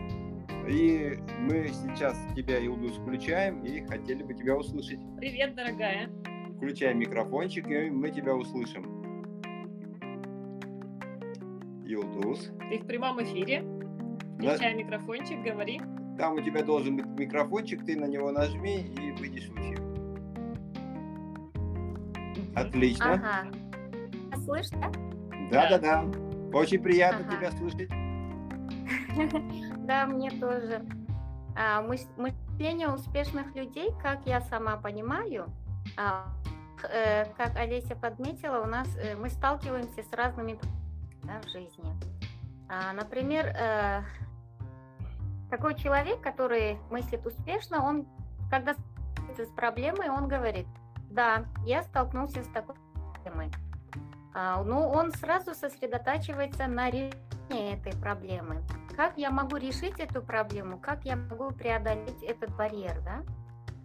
и 0.69 1.19
мы 1.39 1.69
сейчас 1.69 2.17
тебя, 2.35 2.65
Илдус, 2.65 2.97
включаем 2.97 3.63
и 3.65 3.81
хотели 3.87 4.23
бы 4.23 4.35
тебя 4.35 4.57
услышать. 4.57 5.01
Привет, 5.17 5.55
дорогая. 5.55 6.11
Включаем 6.57 6.99
микрофончик, 6.99 7.69
и 7.69 7.91
мы 7.91 8.11
тебя 8.11 8.35
услышим. 8.35 8.90
Илдус. 11.93 12.51
Ты 12.71 12.79
в 12.79 12.87
прямом 12.87 13.23
эфире. 13.23 13.65
Включай 14.37 14.75
На... 14.75 14.79
микрофончик, 14.79 15.43
говори. 15.43 15.81
Там 16.19 16.35
у 16.35 16.41
тебя 16.41 16.63
должен 16.63 16.97
быть 16.97 17.07
микрофончик, 17.07 17.85
ты 17.85 17.99
на 17.99 18.05
него 18.05 18.31
нажми 18.31 18.81
и 18.81 19.13
выйдешь 19.13 19.49
в 19.49 19.57
эфир. 19.59 19.81
Отлично. 22.55 23.13
Ага. 23.15 23.51
Слышно? 24.45 24.93
Да, 25.51 25.69
да, 25.71 25.79
да. 25.79 26.05
Очень 26.53 26.83
приятно 26.83 27.27
ага. 27.27 27.37
тебя 27.37 27.51
слышать. 27.53 27.91
Да, 29.87 30.07
мне 30.07 30.31
тоже. 30.31 30.85
А, 31.57 31.83
мышление 31.83 32.89
успешных 32.89 33.55
людей, 33.57 33.91
как 34.01 34.25
я 34.25 34.41
сама 34.41 34.77
понимаю, 34.77 35.47
а, 35.97 36.27
э, 36.89 37.25
как 37.37 37.57
Олеся 37.57 37.97
подметила, 37.97 38.61
у 38.61 38.67
нас 38.67 38.89
э, 38.99 39.17
мы 39.17 39.31
сталкиваемся 39.31 40.03
с 40.03 40.13
разными 40.13 40.59
да, 41.25 41.41
в 41.41 41.49
жизни. 41.49 41.95
А, 42.69 42.93
например, 42.93 43.47
э, 43.47 44.03
такой 45.51 45.75
человек, 45.75 46.21
который 46.21 46.79
мыслит 46.91 47.27
успешно, 47.27 47.85
он, 47.85 48.07
когда 48.51 48.75
сталкивается 48.75 49.45
с 49.45 49.55
проблемой, 49.57 50.09
он 50.09 50.29
говорит, 50.29 50.67
да, 51.11 51.45
я 51.65 51.83
столкнулся 51.83 52.43
с 52.43 52.49
такой 52.49 52.77
проблемой. 53.15 53.51
Но 54.33 54.63
ну, 54.63 54.89
он 54.89 55.11
сразу 55.11 55.55
сосредотачивается 55.55 56.69
на 56.69 56.89
решении 56.89 57.75
этой 57.75 57.93
проблемы 58.01 58.63
как 59.01 59.17
я 59.17 59.31
могу 59.31 59.57
решить 59.57 59.99
эту 59.99 60.21
проблему, 60.21 60.79
как 60.79 61.07
я 61.07 61.17
могу 61.17 61.53
преодолеть 61.53 62.23
этот 62.23 62.55
барьер, 62.55 63.01
да? 63.03 63.23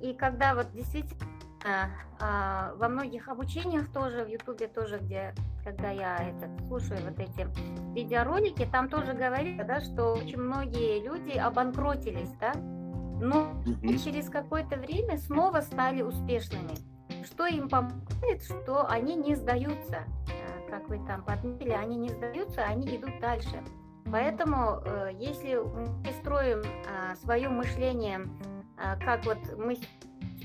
И 0.01 0.13
когда 0.13 0.53
вот 0.53 0.73
действительно 0.73 1.89
а, 2.19 2.73
во 2.75 2.89
многих 2.89 3.29
обучениях 3.29 3.89
тоже, 3.93 4.25
в 4.25 4.27
Ютубе 4.27 4.67
тоже, 4.67 4.97
где, 4.99 5.33
когда 5.65 5.89
я 5.89 6.15
это, 6.17 6.49
слушаю 6.67 6.99
вот 7.03 7.19
эти 7.19 7.47
видеоролики, 7.95 8.67
там 8.71 8.87
тоже 8.87 9.13
говорили, 9.13 9.63
да, 9.63 9.81
что 9.81 10.13
очень 10.13 10.37
многие 10.37 11.03
люди 11.03 11.31
обанкротились, 11.31 12.31
да, 12.39 12.53
но 13.19 13.51
mm-hmm. 13.65 13.97
через 13.97 14.29
какое-то 14.29 14.77
время 14.77 15.17
снова 15.17 15.61
стали 15.61 16.03
успешными. 16.03 16.75
Что 17.25 17.47
им 17.47 17.67
помогает, 17.67 18.43
что 18.43 18.85
они 18.87 19.15
не 19.15 19.35
сдаются, 19.35 20.03
а, 20.29 20.69
как 20.69 20.87
вы 20.87 21.03
там 21.07 21.23
подметили, 21.23 21.71
они 21.71 21.97
не 21.97 22.09
сдаются, 22.09 22.63
они 22.63 22.95
идут 22.95 23.19
дальше. 23.19 23.63
Поэтому, 24.11 24.81
э, 24.85 25.09
если 25.17 25.55
мы 25.55 26.11
строим 26.21 26.61
а, 26.87 27.15
свое 27.15 27.49
мышление, 27.49 28.27
как 29.03 29.25
вот 29.25 29.37
мы 29.57 29.77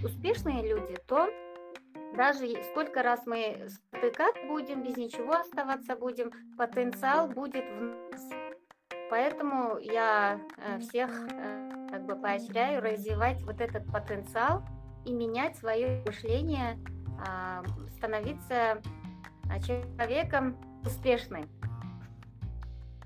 успешные 0.03 0.67
люди, 0.67 0.97
то 1.07 1.29
даже 2.17 2.47
сколько 2.71 3.03
раз 3.03 3.21
мы 3.27 3.69
стыкать 3.97 4.35
будем, 4.47 4.83
без 4.83 4.97
ничего 4.97 5.33
оставаться 5.33 5.97
будем, 5.97 6.33
потенциал 6.57 7.29
будет 7.29 7.65
в 7.65 7.81
нас. 7.83 8.29
Поэтому 9.11 9.79
я 9.79 10.41
э, 10.57 10.79
всех 10.79 11.11
э, 11.33 11.89
как 11.91 12.07
бы 12.07 12.17
поощряю 12.17 12.81
развивать 12.81 13.43
вот 13.43 13.61
этот 13.61 13.87
потенциал 13.91 14.63
и 15.05 15.13
менять 15.13 15.57
свое 15.57 16.03
мышление, 16.07 16.79
а, 17.27 17.63
становиться 17.97 18.81
человеком 19.67 20.57
успешным. 20.85 21.49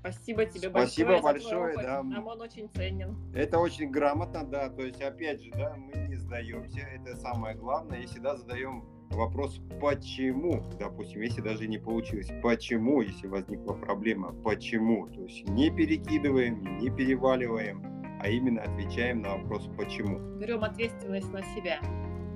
Спасибо 0.05 0.45
тебе 0.45 0.69
Спасибо 0.69 1.19
большое. 1.19 1.73
большое, 1.73 1.77
да. 1.77 2.03
Нам 2.03 2.27
он 2.27 2.39
очень 2.39 2.69
ценен. 2.69 3.17
Это 3.33 3.57
очень 3.57 3.89
грамотно, 3.89 4.43
да. 4.45 4.69
То 4.69 4.83
есть, 4.83 5.01
опять 5.01 5.41
же, 5.41 5.49
да, 5.51 5.75
мы 5.75 6.07
не 6.07 6.15
сдаемся. 6.15 6.79
Это 6.79 7.15
самое 7.15 7.55
главное. 7.55 8.01
И 8.01 8.05
всегда 8.05 8.35
задаем 8.35 8.85
вопрос 9.09 9.59
«почему?». 9.81 10.63
Допустим, 10.77 11.21
если 11.21 11.41
даже 11.41 11.67
не 11.67 11.79
получилось. 11.79 12.29
Почему, 12.43 13.01
если 13.01 13.25
возникла 13.25 13.73
проблема? 13.73 14.31
Почему? 14.43 15.07
То 15.07 15.23
есть 15.23 15.49
не 15.49 15.71
перекидываем, 15.71 16.77
не 16.77 16.91
переваливаем, 16.91 17.83
а 18.21 18.29
именно 18.29 18.61
отвечаем 18.61 19.21
на 19.21 19.37
вопрос 19.37 19.67
«почему?». 19.75 20.19
Берем 20.37 20.63
ответственность 20.63 21.31
на 21.33 21.41
себя 21.55 21.79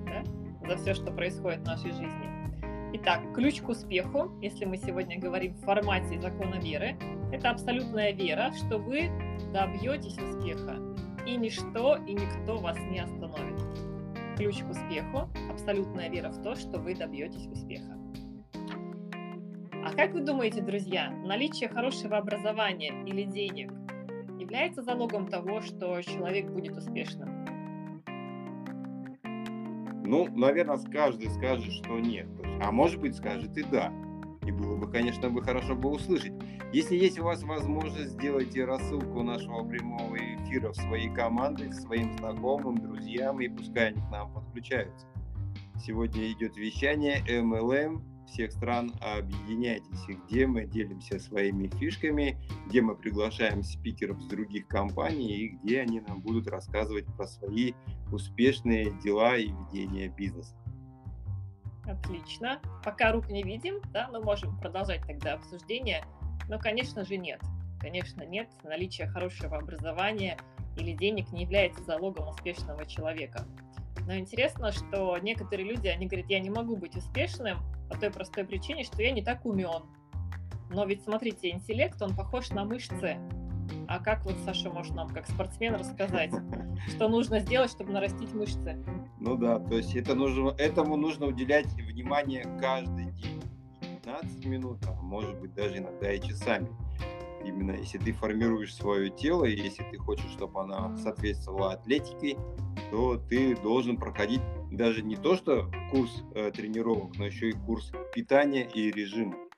да? 0.07 0.23
за 0.67 0.77
все, 0.77 0.93
что 0.95 1.11
происходит 1.11 1.59
в 1.59 1.65
нашей 1.65 1.91
жизни. 1.91 2.38
Итак, 2.91 3.22
ключ 3.36 3.62
к 3.62 3.69
успеху, 3.69 4.31
если 4.41 4.65
мы 4.65 4.77
сегодня 4.77 5.19
говорим 5.19 5.53
в 5.53 5.60
формате 5.60 6.19
закона 6.19 6.55
веры, 6.55 6.98
это 7.31 7.51
абсолютная 7.51 8.13
вера, 8.13 8.51
что 8.51 8.79
вы 8.79 9.12
добьетесь 9.53 10.17
успеха, 10.17 10.75
и 11.24 11.36
ничто 11.36 11.98
и 12.08 12.13
никто 12.13 12.58
вас 12.58 12.79
не 12.89 12.98
остановит. 13.00 13.60
Ключ 14.38 14.63
к 14.63 14.72
успеху– 14.72 15.29
абсолютная 15.51 16.10
вера 16.10 16.29
в 16.31 16.41
то, 16.41 16.55
что 16.55 16.79
вы 16.79 16.96
добьетесь 16.96 17.46
успеха. 17.46 17.96
А 19.86 19.93
как 19.96 20.13
вы 20.13 20.22
думаете, 20.22 20.62
друзья, 20.62 21.12
наличие 21.12 21.69
хорошего 21.69 22.17
образования 22.17 23.03
или 23.05 23.22
денег 23.22 23.72
является 24.39 24.81
залогом 24.81 25.27
того, 25.27 25.62
что 25.62 26.01
человек 26.01 26.50
будет 26.50 26.75
успешным? 26.75 27.46
Ну, 30.03 30.27
наверное, 30.36 30.79
каждый 30.91 31.29
скажет, 31.29 31.72
что 31.72 32.00
нет. 32.00 32.27
А 32.61 32.71
может 32.71 32.99
быть, 32.99 33.15
скажет 33.15 33.57
и 33.57 33.63
да. 33.63 33.91
И 34.45 34.51
было 34.51 34.77
бы, 34.77 34.89
конечно, 34.89 35.29
бы 35.29 35.43
хорошо 35.43 35.75
бы 35.75 35.89
услышать. 35.89 36.33
Если 36.73 36.95
есть 36.95 37.19
у 37.19 37.23
вас 37.23 37.43
возможность, 37.43 38.11
сделайте 38.11 38.65
рассылку 38.65 39.21
нашего 39.21 39.63
прямого 39.63 40.15
эфира 40.15 40.71
в 40.71 40.75
своей 40.75 41.13
команды, 41.13 41.71
своим 41.71 42.17
знакомым, 42.17 42.77
друзьям, 42.77 43.39
и 43.41 43.47
пускай 43.47 43.89
они 43.89 44.01
к 44.01 44.09
нам 44.11 44.33
подключаются. 44.33 45.07
Сегодня 45.83 46.31
идет 46.31 46.57
вещание 46.57 47.23
MLM 47.27 48.01
всех 48.27 48.51
стран, 48.51 48.93
объединяйтесь, 49.01 50.05
где 50.25 50.45
мы 50.45 50.65
делимся 50.65 51.19
своими 51.19 51.67
фишками, 51.67 52.37
где 52.67 52.81
мы 52.81 52.95
приглашаем 52.95 53.63
спикеров 53.63 54.21
с 54.21 54.25
других 54.25 54.67
компаний 54.67 55.33
и 55.35 55.47
где 55.49 55.81
они 55.81 56.01
нам 56.01 56.21
будут 56.21 56.47
рассказывать 56.47 57.05
про 57.17 57.25
свои 57.27 57.73
успешные 58.11 58.91
дела 59.03 59.37
и 59.37 59.51
ведение 59.51 60.09
бизнеса. 60.09 60.55
Отлично. 61.89 62.60
Пока 62.84 63.12
рук 63.12 63.29
не 63.29 63.41
видим, 63.41 63.81
да, 63.91 64.08
мы 64.12 64.22
можем 64.22 64.58
продолжать 64.60 65.01
тогда 65.08 65.34
обсуждение. 65.34 66.03
Но, 66.48 66.60
конечно 66.60 67.03
же, 67.03 67.17
нет. 67.17 67.41
Конечно, 67.79 68.24
нет. 68.24 68.48
Наличие 68.63 69.08
хорошего 69.08 69.58
образования 69.58 70.38
или 70.77 70.93
денег 70.93 71.31
не 71.31 71.43
является 71.43 71.84
залогом 71.84 72.29
успешного 72.29 72.86
человека. 72.86 73.46
Но 74.05 74.15
интересно, 74.15 74.72
что 74.72 75.17
некоторые 75.17 75.67
люди, 75.67 75.88
они 75.88 76.08
говорят, 76.08 76.29
я 76.29 76.39
не 76.39 76.50
могу 76.50 76.77
быть 76.77 76.96
успешным 76.96 77.58
по 77.89 77.98
той 77.98 78.12
простой 78.12 78.46
причине, 78.46 78.84
что 78.84 79.01
я 79.01 79.12
не 79.12 79.24
так 79.24 79.46
умен. 79.46 79.84
Но 80.69 80.86
ведь, 80.86 81.03
смотрите, 81.03 81.50
интеллект, 81.50 82.00
он 82.01 82.15
похож 82.15 82.50
на 82.51 82.65
мышцы. 82.65 83.17
А 83.89 83.98
как 84.00 84.24
вот 84.24 84.36
Саша 84.46 84.69
может 84.69 84.93
нам, 84.93 85.10
как 85.10 85.27
спортсмен, 85.27 85.74
рассказать, 85.74 86.31
что 86.89 87.10
нужно 87.10 87.39
сделать, 87.39 87.72
чтобы 87.72 87.91
нарастить 87.91 88.31
мышцы? 88.36 88.77
Ну 89.19 89.36
да, 89.36 89.58
то 89.58 89.77
есть 89.77 89.96
это 89.96 90.13
нужно, 90.13 90.53
этому 90.60 90.96
нужно 90.96 91.25
уделять 91.25 91.65
внимание 91.74 92.43
каждый 92.62 93.05
день. 93.13 93.41
15 94.03 94.46
минут, 94.46 94.77
а 94.88 94.93
может 95.01 95.36
быть 95.39 95.55
даже 95.55 95.79
иногда 95.79 96.13
и 96.13 96.22
часами. 96.22 96.69
Именно 97.43 97.72
если 97.77 97.98
ты 97.98 98.13
формируешь 98.13 98.75
свое 98.75 99.10
тело, 99.10 99.46
и 99.46 99.60
если 99.60 99.84
ты 99.84 99.98
хочешь, 99.98 100.29
чтобы 100.34 100.62
она 100.62 100.96
соответствовала 100.98 101.74
атлетике, 101.74 102.38
то 102.91 103.17
ты 103.17 103.55
должен 103.55 103.98
проходить 103.98 104.41
даже 104.72 105.01
не 105.01 105.15
то, 105.15 105.36
что 105.36 105.72
курс 105.89 106.24
э, 106.36 106.51
тренировок, 106.51 107.17
но 107.17 107.25
еще 107.25 107.50
и 107.50 107.53
курс 107.53 107.91
питания 108.13 108.69
и 108.72 108.91
режима. 108.91 109.48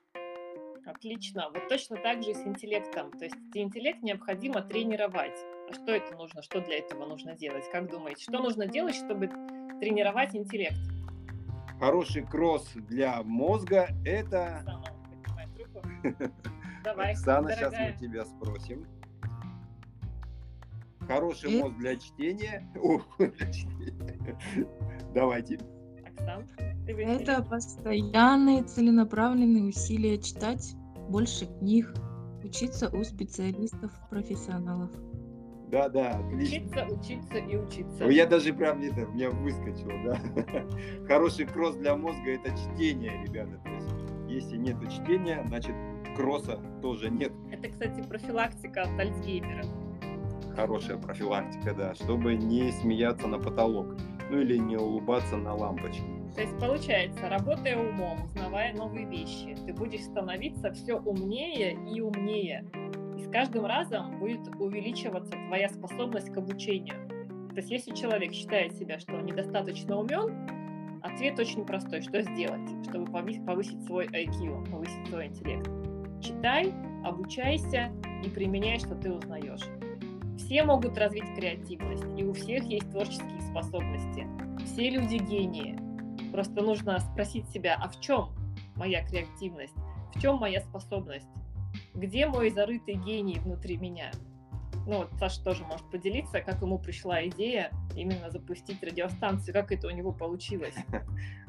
Отлично. 0.94 1.48
Вот 1.52 1.68
точно 1.68 1.96
так 1.96 2.22
же 2.22 2.30
и 2.30 2.34
с 2.34 2.46
интеллектом. 2.46 3.10
То 3.12 3.24
есть 3.24 3.36
интеллект 3.54 4.02
необходимо 4.02 4.62
тренировать. 4.62 5.36
А 5.70 5.74
что 5.74 5.92
это 5.92 6.14
нужно? 6.16 6.42
Что 6.42 6.60
для 6.60 6.78
этого 6.78 7.06
нужно 7.06 7.34
делать? 7.34 7.64
Как 7.72 7.90
думаете, 7.90 8.22
что 8.22 8.38
нужно 8.40 8.66
делать, 8.66 8.94
чтобы 8.94 9.28
тренировать 9.80 10.34
интеллект? 10.36 10.76
Хороший 11.80 12.24
кросс 12.24 12.70
для 12.74 13.22
мозга– 13.22 13.88
это... 14.04 14.62
Давай, 16.84 17.12
Оксана, 17.12 17.48
дорогая. 17.48 17.92
сейчас 17.92 18.00
мы 18.00 18.08
тебя 18.08 18.24
спросим. 18.24 18.86
Хороший 21.06 21.52
И... 21.52 21.62
мозг 21.62 21.76
для 21.78 21.96
чтения. 21.96 22.68
Давайте. 25.14 25.58
Оксан, 26.06 26.46
Это 26.86 27.42
постоянные 27.42 28.62
целенаправленные 28.64 29.64
усилия 29.64 30.18
читать 30.18 30.76
больше 31.12 31.46
книг, 31.58 31.92
учиться 32.42 32.88
у 32.88 33.04
специалистов, 33.04 33.92
профессионалов. 34.08 34.90
Да, 35.70 35.88
да, 35.90 36.12
отлично. 36.12 36.58
Учиться, 36.58 36.86
учиться 36.86 37.38
и 37.38 37.56
учиться. 37.56 38.04
Я 38.06 38.26
даже 38.26 38.52
прям 38.54 38.80
это, 38.80 39.06
у 39.06 39.12
меня 39.12 39.30
выскочило, 39.30 39.92
да. 40.04 40.66
Хороший 41.06 41.46
кросс 41.46 41.76
для 41.76 41.96
мозга 41.96 42.32
это 42.32 42.50
чтение, 42.50 43.24
ребята. 43.26 43.60
То 43.62 43.70
есть, 43.70 43.88
если 44.28 44.56
нет 44.56 44.76
чтения, 44.90 45.44
значит 45.46 45.74
кросса 46.16 46.58
тоже 46.80 47.10
нет. 47.10 47.32
Это, 47.50 47.68
кстати, 47.68 48.02
профилактика 48.02 48.82
от 48.82 48.98
Альцгеймера. 48.98 49.64
Хорошая 50.56 50.96
профилактика, 50.96 51.74
да, 51.74 51.94
чтобы 51.94 52.34
не 52.34 52.72
смеяться 52.72 53.26
на 53.26 53.38
потолок, 53.38 53.96
ну 54.30 54.40
или 54.40 54.56
не 54.56 54.76
улыбаться 54.76 55.36
на 55.36 55.54
лампочки. 55.54 56.21
То 56.34 56.40
есть 56.40 56.58
получается, 56.58 57.28
работая 57.28 57.76
умом, 57.76 58.24
узнавая 58.24 58.74
новые 58.74 59.06
вещи, 59.06 59.54
ты 59.66 59.74
будешь 59.74 60.04
становиться 60.04 60.72
все 60.72 60.94
умнее 60.94 61.76
и 61.94 62.00
умнее. 62.00 62.64
И 63.18 63.22
с 63.22 63.28
каждым 63.30 63.66
разом 63.66 64.18
будет 64.18 64.40
увеличиваться 64.58 65.32
твоя 65.48 65.68
способность 65.68 66.32
к 66.32 66.36
обучению. 66.38 66.96
То 67.50 67.56
есть 67.56 67.70
если 67.70 67.94
человек 67.94 68.32
считает 68.32 68.74
себя, 68.74 68.98
что 68.98 69.16
он 69.16 69.26
недостаточно 69.26 69.98
умен, 69.98 71.00
ответ 71.02 71.38
очень 71.38 71.66
простой. 71.66 72.00
Что 72.00 72.22
сделать, 72.22 72.70
чтобы 72.88 73.10
повысить 73.12 73.84
свой 73.84 74.06
IQ, 74.06 74.70
повысить 74.70 75.06
свой 75.08 75.26
интеллект? 75.26 75.68
Читай, 76.22 76.72
обучайся 77.04 77.92
и 78.24 78.30
применяй, 78.30 78.78
что 78.78 78.94
ты 78.94 79.12
узнаешь. 79.12 79.66
Все 80.38 80.64
могут 80.64 80.96
развить 80.96 81.34
креативность, 81.36 82.04
и 82.16 82.24
у 82.24 82.32
всех 82.32 82.64
есть 82.64 82.90
творческие 82.90 83.40
способности. 83.50 84.26
Все 84.64 84.88
люди 84.88 85.16
гении. 85.16 85.81
Просто 86.32 86.62
нужно 86.62 86.98
спросить 86.98 87.48
себя, 87.50 87.78
а 87.78 87.88
в 87.90 88.00
чем 88.00 88.30
моя 88.76 89.06
креативность? 89.06 89.76
В 90.14 90.20
чем 90.20 90.38
моя 90.38 90.62
способность? 90.62 91.28
Где 91.94 92.26
мой 92.26 92.50
зарытый 92.50 92.94
гений 92.94 93.38
внутри 93.38 93.76
меня? 93.76 94.10
Ну 94.86 94.98
вот 94.98 95.10
Саша 95.18 95.44
тоже 95.44 95.64
может 95.64 95.88
поделиться, 95.90 96.40
как 96.40 96.62
ему 96.62 96.78
пришла 96.78 97.24
идея 97.28 97.70
именно 97.94 98.30
запустить 98.30 98.82
радиостанцию, 98.82 99.52
как 99.52 99.70
это 99.70 99.86
у 99.88 99.90
него 99.90 100.12
получилось. 100.12 100.74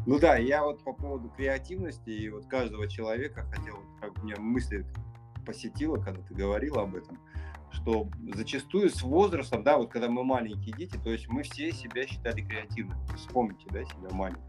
Ну 0.05 0.19
да, 0.19 0.35
я 0.35 0.65
вот 0.65 0.83
по 0.83 0.91
поводу 0.91 1.29
креативности 1.29 2.09
и 2.09 2.27
вот 2.27 2.45
каждого 2.47 2.89
человека 2.89 3.43
хотел, 3.43 3.77
как 4.01 4.21
меня 4.21 4.35
мысль 4.37 4.83
посетила, 5.45 5.95
когда 5.95 6.21
ты 6.23 6.33
говорила 6.33 6.81
об 6.81 6.95
этом, 6.95 7.17
что 7.71 8.09
зачастую 8.33 8.89
с 8.89 9.01
возрастом, 9.01 9.63
да, 9.63 9.77
вот 9.77 9.89
когда 9.93 10.09
мы 10.09 10.25
маленькие 10.25 10.75
дети, 10.75 10.97
то 11.01 11.09
есть 11.09 11.29
мы 11.29 11.43
все 11.43 11.71
себя 11.71 12.05
считали 12.05 12.41
креативными. 12.41 12.99
Вспомните, 13.15 13.65
да, 13.71 13.85
себя 13.85 14.09
маленьким. 14.11 14.43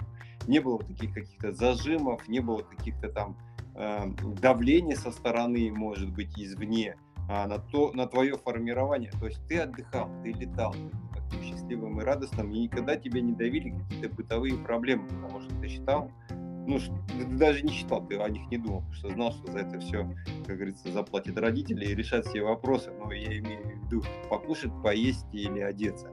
Не 0.47 0.61
было 0.61 0.79
таких 0.79 1.15
каких-то 1.15 1.53
зажимов, 1.53 2.29
не 2.29 2.41
было 2.41 2.63
каких-то 2.63 3.09
там 3.09 3.37
э, 3.75 4.07
давления 4.41 4.97
со 4.97 5.11
стороны, 5.11 5.71
может 5.73 6.13
быть, 6.13 6.39
извне, 6.39 6.97
а 7.29 7.47
на, 7.47 7.59
то, 7.59 7.93
на 7.93 8.07
твое 8.07 8.37
формирование. 8.37 9.11
То 9.19 9.27
есть 9.27 9.41
ты 9.49 9.59
отдыхал, 9.59 10.11
ты 10.23 10.33
летал, 10.33 10.75
таким 11.15 11.43
счастливым 11.43 12.01
и 12.01 12.05
радостным, 12.05 12.51
и 12.53 12.61
никогда 12.61 12.97
тебя 12.97 13.21
не 13.21 13.33
давили 13.33 13.71
какие-то 13.71 14.15
бытовые 14.15 14.57
проблемы, 14.57 15.09
потому 15.09 15.41
что 15.41 15.55
ты 15.61 15.69
считал, 15.69 16.11
ну, 16.67 16.79
ты 17.09 17.25
даже 17.25 17.63
не 17.63 17.73
считал, 17.73 18.07
ты 18.07 18.17
о 18.19 18.29
них 18.29 18.51
не 18.51 18.59
думал, 18.59 18.81
потому 18.81 18.95
что 18.95 19.11
знал, 19.11 19.33
что 19.33 19.53
за 19.53 19.59
это 19.59 19.81
все, 19.81 20.09
как 20.47 20.57
говорится, 20.57 20.91
заплатят 20.93 21.39
родители 21.39 21.87
и 21.87 21.95
решат 21.95 22.27
все 22.27 22.43
вопросы. 22.43 22.91
Но 22.91 23.13
я 23.13 23.39
имею 23.39 23.63
в 23.63 23.85
виду 23.85 24.03
покушать, 24.31 24.73
поесть 24.83 25.27
или 25.33 25.61
одеться. 25.61 26.11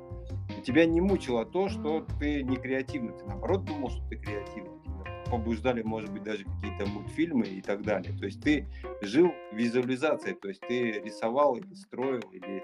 Тебя 0.62 0.86
не 0.86 1.02
мучило 1.02 1.46
то, 1.46 1.70
что 1.70 2.06
ты 2.20 2.44
не 2.44 2.56
креативный, 2.56 3.14
ты 3.18 3.26
наоборот 3.26 3.66
думал, 3.66 3.90
что 3.90 4.08
ты 4.10 4.16
креативный. 4.18 4.80
Тебя 4.84 5.24
побуждали, 5.32 5.82
может 5.82 6.12
быть, 6.12 6.24
даже 6.24 6.44
какие-то 6.44 6.86
мультфильмы 6.86 7.46
и 7.46 7.62
так 7.62 7.84
далее. 7.84 8.18
То 8.18 8.26
есть 8.26 8.42
ты 8.42 8.68
жил 9.02 9.32
визуализацией, 9.54 10.36
то 10.36 10.50
есть 10.50 10.62
ты 10.62 11.02
рисовал 11.02 11.56
или 11.56 11.74
строил, 11.74 12.22
или 12.32 12.64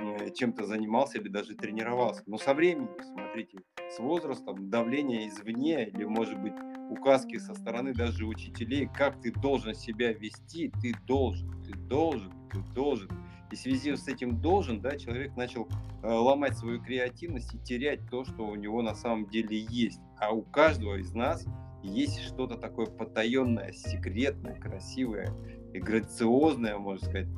Э, 0.00 0.30
чем-то 0.30 0.64
занимался 0.64 1.18
или 1.18 1.28
даже 1.28 1.54
тренировался. 1.54 2.22
Но 2.26 2.38
со 2.38 2.54
временем, 2.54 2.88
смотрите, 3.02 3.58
с 3.90 3.98
возрастом 3.98 4.70
давление 4.70 5.28
извне 5.28 5.88
или, 5.88 6.04
может 6.04 6.40
быть, 6.40 6.54
указки 6.88 7.36
со 7.36 7.52
стороны 7.52 7.92
даже 7.92 8.24
учителей, 8.24 8.88
как 8.94 9.20
ты 9.20 9.30
должен 9.30 9.74
себя 9.74 10.14
вести, 10.14 10.72
ты 10.80 10.94
должен, 11.06 11.50
ты 11.62 11.74
должен, 11.74 12.32
ты 12.50 12.60
должен. 12.74 13.10
И 13.50 13.56
в 13.56 13.58
связи 13.58 13.96
с 13.96 14.06
этим 14.06 14.40
должен, 14.40 14.80
да, 14.80 14.96
человек 14.96 15.36
начал 15.36 15.68
э, 16.02 16.08
ломать 16.08 16.56
свою 16.56 16.80
креативность 16.80 17.52
и 17.54 17.58
терять 17.58 18.00
то, 18.08 18.24
что 18.24 18.46
у 18.46 18.54
него 18.54 18.80
на 18.82 18.94
самом 18.94 19.28
деле 19.28 19.58
есть. 19.58 20.00
А 20.18 20.30
у 20.30 20.42
каждого 20.42 20.96
из 20.96 21.12
нас 21.14 21.44
есть 21.82 22.20
что-то 22.20 22.56
такое 22.56 22.86
потаенное, 22.86 23.72
секретное, 23.72 24.54
красивое 24.54 25.32
и 25.72 25.78
грациозное, 25.78 26.76
можно 26.78 27.06
сказать, 27.06 27.28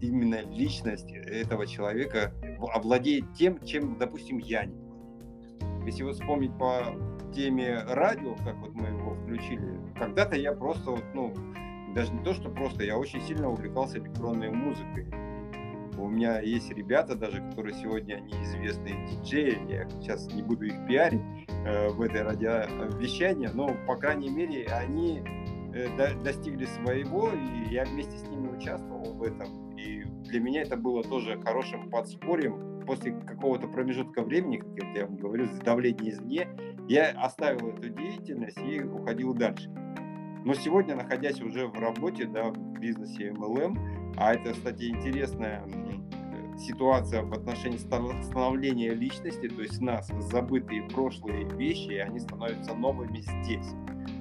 именно 0.00 0.42
личность 0.42 1.10
этого 1.10 1.66
человека 1.66 2.34
овладеет 2.74 3.32
тем, 3.34 3.64
чем, 3.64 3.96
допустим, 3.98 4.38
я 4.38 4.64
не. 4.64 4.82
Если 5.86 6.02
вот 6.02 6.14
вспомнить 6.14 6.56
по 6.58 6.84
теме 7.34 7.82
радио, 7.84 8.34
как 8.36 8.56
вот 8.58 8.74
мы 8.74 8.88
его 8.88 9.14
включили, 9.14 9.78
когда-то 9.96 10.36
я 10.36 10.52
просто, 10.52 10.90
вот, 10.90 11.04
ну, 11.14 11.34
даже 11.94 12.12
не 12.12 12.22
то, 12.22 12.34
что 12.34 12.50
просто, 12.50 12.84
я 12.84 12.98
очень 12.98 13.20
сильно 13.22 13.50
увлекался 13.50 13.98
электронной 13.98 14.50
музыкой. 14.50 15.06
У 16.02 16.08
меня 16.08 16.40
есть 16.40 16.70
ребята 16.70 17.14
даже, 17.14 17.40
которые 17.40 17.74
сегодня 17.74 18.16
они 18.16 18.32
известные 18.44 19.06
диджеи, 19.06 19.58
я 19.68 19.88
сейчас 19.88 20.26
не 20.32 20.42
буду 20.42 20.66
их 20.66 20.74
пиарить 20.86 21.22
э, 21.48 21.88
в 21.88 22.02
этой 22.02 22.22
радиовещании, 22.22 23.48
но, 23.54 23.74
по 23.86 23.96
крайней 23.96 24.28
мере, 24.28 24.66
они 24.66 25.22
э, 25.74 25.96
до, 25.96 26.14
достигли 26.22 26.66
своего, 26.66 27.30
и 27.30 27.72
я 27.72 27.84
вместе 27.84 28.18
с 28.18 28.28
ними 28.28 28.48
участвовал 28.48 29.14
в 29.14 29.22
этом 29.22 29.62
для 30.32 30.40
меня 30.40 30.62
это 30.62 30.76
было 30.76 31.02
тоже 31.02 31.38
хорошим 31.40 31.90
подспорьем. 31.90 32.84
После 32.86 33.12
какого-то 33.12 33.68
промежутка 33.68 34.22
времени, 34.22 34.56
как 34.56 34.96
я 34.96 35.06
вам 35.06 35.16
говорю, 35.16 35.46
давление 35.64 36.10
извне, 36.10 36.48
я 36.88 37.10
оставил 37.10 37.68
эту 37.68 37.90
деятельность 37.90 38.58
и 38.58 38.82
уходил 38.82 39.34
дальше. 39.34 39.70
Но 40.44 40.54
сегодня, 40.54 40.96
находясь 40.96 41.40
уже 41.40 41.68
в 41.68 41.78
работе, 41.78 42.24
да, 42.24 42.50
в 42.50 42.80
бизнесе 42.80 43.28
MLM, 43.28 44.01
а 44.16 44.34
это, 44.34 44.52
кстати, 44.52 44.84
интересная 44.84 45.64
ситуация 46.58 47.22
в 47.22 47.32
отношении 47.32 47.78
становления 47.78 48.90
личности, 48.90 49.48
то 49.48 49.62
есть 49.62 49.80
нас 49.80 50.10
забытые 50.30 50.82
прошлые 50.88 51.48
вещи, 51.56 51.92
они 51.94 52.20
становятся 52.20 52.74
новыми 52.74 53.20
здесь. 53.20 53.66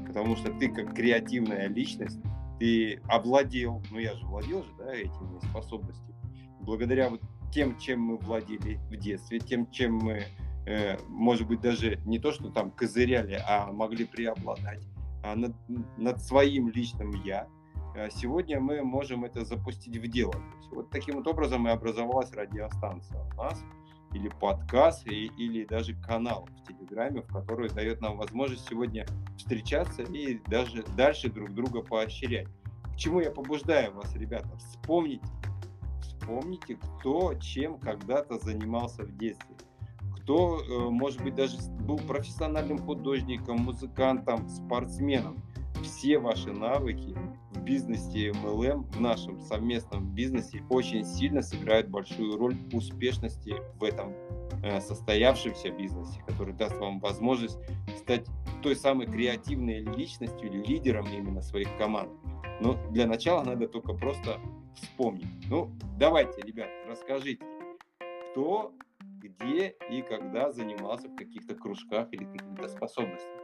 потому 0.08 0.36
что 0.36 0.52
ты 0.54 0.70
как 0.70 0.94
креативная 0.94 1.68
личность, 1.68 2.20
ты 2.60 3.02
овладел, 3.08 3.82
ну 3.92 4.00
я 4.00 4.14
же 4.16 4.26
владел 4.26 4.64
же, 4.64 4.70
да, 4.78 4.94
этими 4.94 5.40
способностями. 5.50 6.16
Благодаря 6.60 7.10
вот 7.10 7.22
тем, 7.54 7.78
чем 7.78 8.02
мы 8.02 8.18
владели 8.18 8.80
в 8.90 8.98
детстве, 8.98 9.40
тем, 9.40 9.70
чем 9.72 9.96
мы, 9.96 10.24
э, 10.66 10.98
может 11.08 11.48
быть, 11.48 11.62
даже 11.62 12.00
не 12.06 12.20
то, 12.20 12.32
что 12.32 12.50
там 12.50 12.72
козыряли, 12.72 13.42
а 13.48 13.72
могли 13.72 14.06
преобладать 14.06 14.82
а 15.24 15.36
над, 15.36 15.54
над 15.98 16.22
своим 16.22 16.70
личным 16.70 17.12
я, 17.24 17.48
сегодня 18.12 18.60
мы 18.60 18.84
можем 18.84 19.26
это 19.26 19.46
запустить 19.46 19.98
в 19.98 20.08
дело. 20.08 20.34
Вот 20.72 20.90
таким 20.90 21.16
вот 21.16 21.28
образом 21.28 21.68
и 21.68 21.72
образовалась 21.72 22.32
радиостанция 22.32 23.22
у 23.34 23.36
нас, 23.36 23.64
или 24.14 24.30
подкаст, 24.30 25.08
и, 25.08 25.28
или 25.38 25.66
даже 25.66 25.96
канал 25.96 26.48
в 26.58 26.68
Телеграме, 26.68 27.22
в 27.22 27.28
который 27.28 27.70
дает 27.70 28.02
нам 28.02 28.18
возможность 28.18 28.68
сегодня 28.68 29.06
встречаться 29.38 30.04
и 30.04 30.40
даже 30.48 30.84
дальше 30.96 31.30
друг 31.30 31.54
друга 31.54 31.82
поощрять. 31.82 32.48
К 32.94 32.98
чему 32.98 33.22
я 33.22 33.32
побуждаю 33.32 33.94
вас, 33.94 34.14
ребята? 34.16 34.50
Вспомните, 34.58 35.26
вспомните, 36.02 36.76
кто 36.76 37.34
чем 37.36 37.80
когда-то 37.80 38.38
занимался 38.38 39.04
в 39.04 39.18
детстве. 39.18 39.56
Кто, 40.18 40.62
э, 40.62 40.90
может 40.90 41.24
быть, 41.24 41.36
даже 41.36 41.58
был 41.82 41.98
профессиональным 41.98 42.78
художником, 42.80 43.58
музыкантом, 43.62 44.48
спортсменом. 44.50 45.38
Все 45.82 46.20
ваши 46.20 46.52
навыки 46.52 47.16
бизнесе 47.64 48.30
MLM, 48.30 48.84
в 48.92 49.02
нашем 49.02 49.40
совместном 49.42 50.14
бизнесе, 50.14 50.64
очень 50.70 51.06
сильно 51.06 51.42
сыграют 51.42 51.88
большую 51.88 52.38
роль 52.38 52.58
успешности 52.74 53.56
в 53.80 53.84
этом 53.84 54.14
э, 54.64 54.80
состоявшемся 54.82 55.72
бизнесе, 55.72 56.22
который 56.28 56.54
даст 56.54 56.78
вам 56.78 57.00
возможность 57.00 57.58
стать 57.98 58.26
той 58.62 58.76
самой 58.76 59.08
креативной 59.08 59.80
личностью 59.82 60.50
или 60.50 60.64
лидером 60.66 61.08
именно 61.08 61.42
своих 61.42 61.76
команд. 61.78 62.12
Но 62.60 62.78
для 62.92 63.08
начала 63.08 63.44
надо 63.44 63.68
только 63.68 63.94
просто 63.94 64.40
вспомнить. 64.76 65.28
Ну, 65.50 65.72
давайте, 65.98 66.42
ребят, 66.42 66.70
расскажите, 66.88 67.44
кто, 68.32 68.74
где 69.20 69.76
и 69.90 70.02
когда 70.02 70.52
занимался 70.52 71.10
в 71.10 71.16
каких-то 71.16 71.56
кружках 71.56 72.08
или 72.12 72.26
каких-то 72.26 72.68
способностях. 72.70 73.41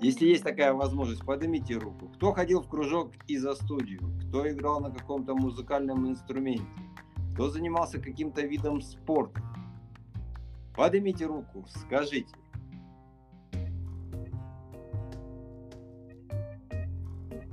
Если 0.00 0.26
есть 0.26 0.44
такая 0.44 0.72
возможность, 0.74 1.24
поднимите 1.24 1.74
руку. 1.76 2.08
Кто 2.14 2.32
ходил 2.32 2.62
в 2.62 2.68
кружок 2.68 3.10
и 3.26 3.36
за 3.36 3.54
студию? 3.54 4.00
Кто 4.28 4.48
играл 4.48 4.80
на 4.80 4.92
каком-то 4.92 5.34
музыкальном 5.34 6.08
инструменте? 6.08 6.64
Кто 7.34 7.50
занимался 7.50 7.98
каким-то 8.00 8.42
видом 8.42 8.80
спорта? 8.80 9.42
Поднимите 10.76 11.26
руку, 11.26 11.66
скажите. 11.68 12.32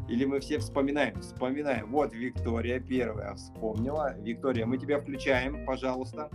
Или 0.08 0.26
мы 0.26 0.40
все 0.40 0.60
вспоминаем? 0.60 1.20
Вспоминаем. 1.22 1.90
Вот 1.90 2.14
Виктория 2.14 2.80
первая 2.80 3.34
вспомнила. 3.34 4.16
Виктория, 4.20 4.68
мы 4.68 4.78
тебя 4.78 5.00
включаем, 5.00 5.66
пожалуйста. 5.66 6.30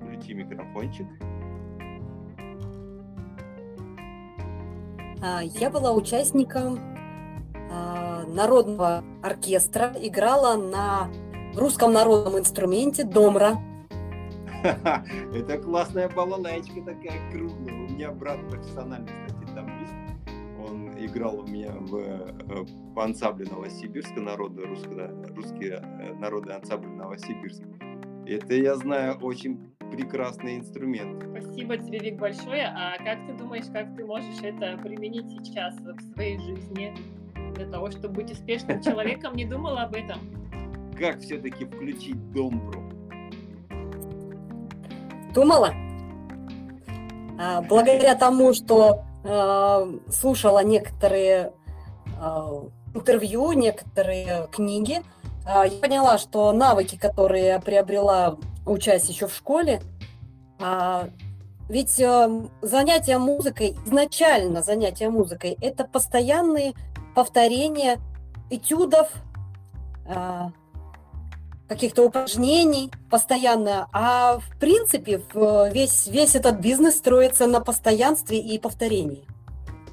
Включи 0.00 0.32
микрофончик. 0.32 1.06
Я 5.42 5.70
была 5.70 5.92
участником 5.92 6.78
а, 7.70 8.24
народного 8.26 9.04
оркестра, 9.22 9.92
играла 10.00 10.56
на 10.56 11.08
русском 11.56 11.92
народном 11.92 12.38
инструменте 12.38 13.04
домра. 13.04 13.56
Это 15.34 15.58
классная 15.58 16.08
балалайчка 16.08 16.80
такая 16.82 17.30
круглая. 17.30 17.74
У 17.74 17.92
меня 17.92 18.10
брат 18.12 18.38
профессиональный, 18.48 19.12
кстати, 19.26 19.54
тамбист. 19.54 19.94
Он 20.68 20.90
играл 20.98 21.40
у 21.40 21.46
меня 21.46 21.72
в, 21.72 21.96
э, 21.96 22.64
в 22.94 22.98
ансамбле 22.98 23.46
Новосибирска, 23.50 24.20
народный 24.20 24.64
русский, 24.64 25.34
русский 25.34 25.70
э, 25.70 26.14
народный 26.14 26.56
ансамбль 26.56 26.88
Новосибирск. 26.88 27.62
Это 28.26 28.54
я 28.54 28.74
знаю 28.76 29.18
очень 29.20 29.75
прекрасный 29.90 30.58
инструмент. 30.58 31.24
Спасибо 31.30 31.76
тебе, 31.76 31.98
Вик, 31.98 32.18
большое. 32.18 32.66
А 32.66 32.96
как 32.98 33.26
ты 33.26 33.32
думаешь, 33.34 33.66
как 33.72 33.94
ты 33.96 34.04
можешь 34.04 34.40
это 34.42 34.78
применить 34.82 35.28
сейчас 35.30 35.74
в 35.76 36.14
своей 36.14 36.38
жизни 36.38 36.94
для 37.54 37.66
того, 37.66 37.90
чтобы 37.90 38.14
быть 38.14 38.30
успешным 38.32 38.82
человеком? 38.82 39.34
Не 39.34 39.44
думала 39.44 39.82
об 39.82 39.94
этом? 39.94 40.18
Как 40.98 41.20
все-таки 41.20 41.64
включить 41.64 42.32
домбру? 42.32 42.82
Думала. 45.34 45.74
А, 47.38 47.60
благодаря 47.62 48.14
тому, 48.14 48.54
что 48.54 49.04
э, 49.22 49.98
слушала 50.10 50.64
некоторые 50.64 51.52
э, 52.18 52.62
интервью, 52.94 53.52
некоторые 53.52 54.48
книги, 54.50 55.02
а, 55.46 55.66
я 55.66 55.78
поняла, 55.78 56.18
что 56.18 56.50
навыки, 56.52 56.96
которые 56.96 57.46
я 57.46 57.60
приобрела, 57.60 58.36
учась 58.66 59.08
еще 59.08 59.26
в 59.26 59.34
школе, 59.34 59.80
а, 60.58 61.08
ведь 61.68 61.98
э, 61.98 62.48
занятия 62.62 63.18
музыкой, 63.18 63.76
изначально 63.86 64.62
занятия 64.62 65.10
музыкой, 65.10 65.56
это 65.60 65.84
постоянные 65.84 66.74
повторения 67.14 67.98
этюдов, 68.50 69.10
а, 70.08 70.52
каких-то 71.68 72.04
упражнений 72.04 72.92
постоянно. 73.10 73.88
А 73.92 74.38
в 74.38 74.58
принципе 74.58 75.20
весь, 75.72 76.06
весь 76.06 76.34
этот 76.36 76.60
бизнес 76.60 76.96
строится 76.98 77.46
на 77.46 77.60
постоянстве 77.60 78.38
и 78.38 78.58
повторении. 78.58 79.26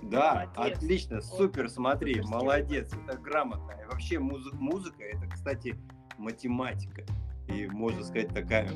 Да, 0.03 0.47
молодец. 0.55 0.77
отлично, 0.77 1.21
супер, 1.21 1.69
смотри, 1.69 2.13
супер 2.13 2.27
молодец, 2.27 2.91
это 3.07 3.17
грамотно. 3.17 3.71
И 3.81 3.85
вообще 3.89 4.19
музыка, 4.19 4.55
музыка 4.57 5.03
это, 5.03 5.27
кстати, 5.27 5.75
математика. 6.19 7.03
И 7.47 7.67
можно 7.67 8.03
сказать 8.03 8.29
такая, 8.29 8.69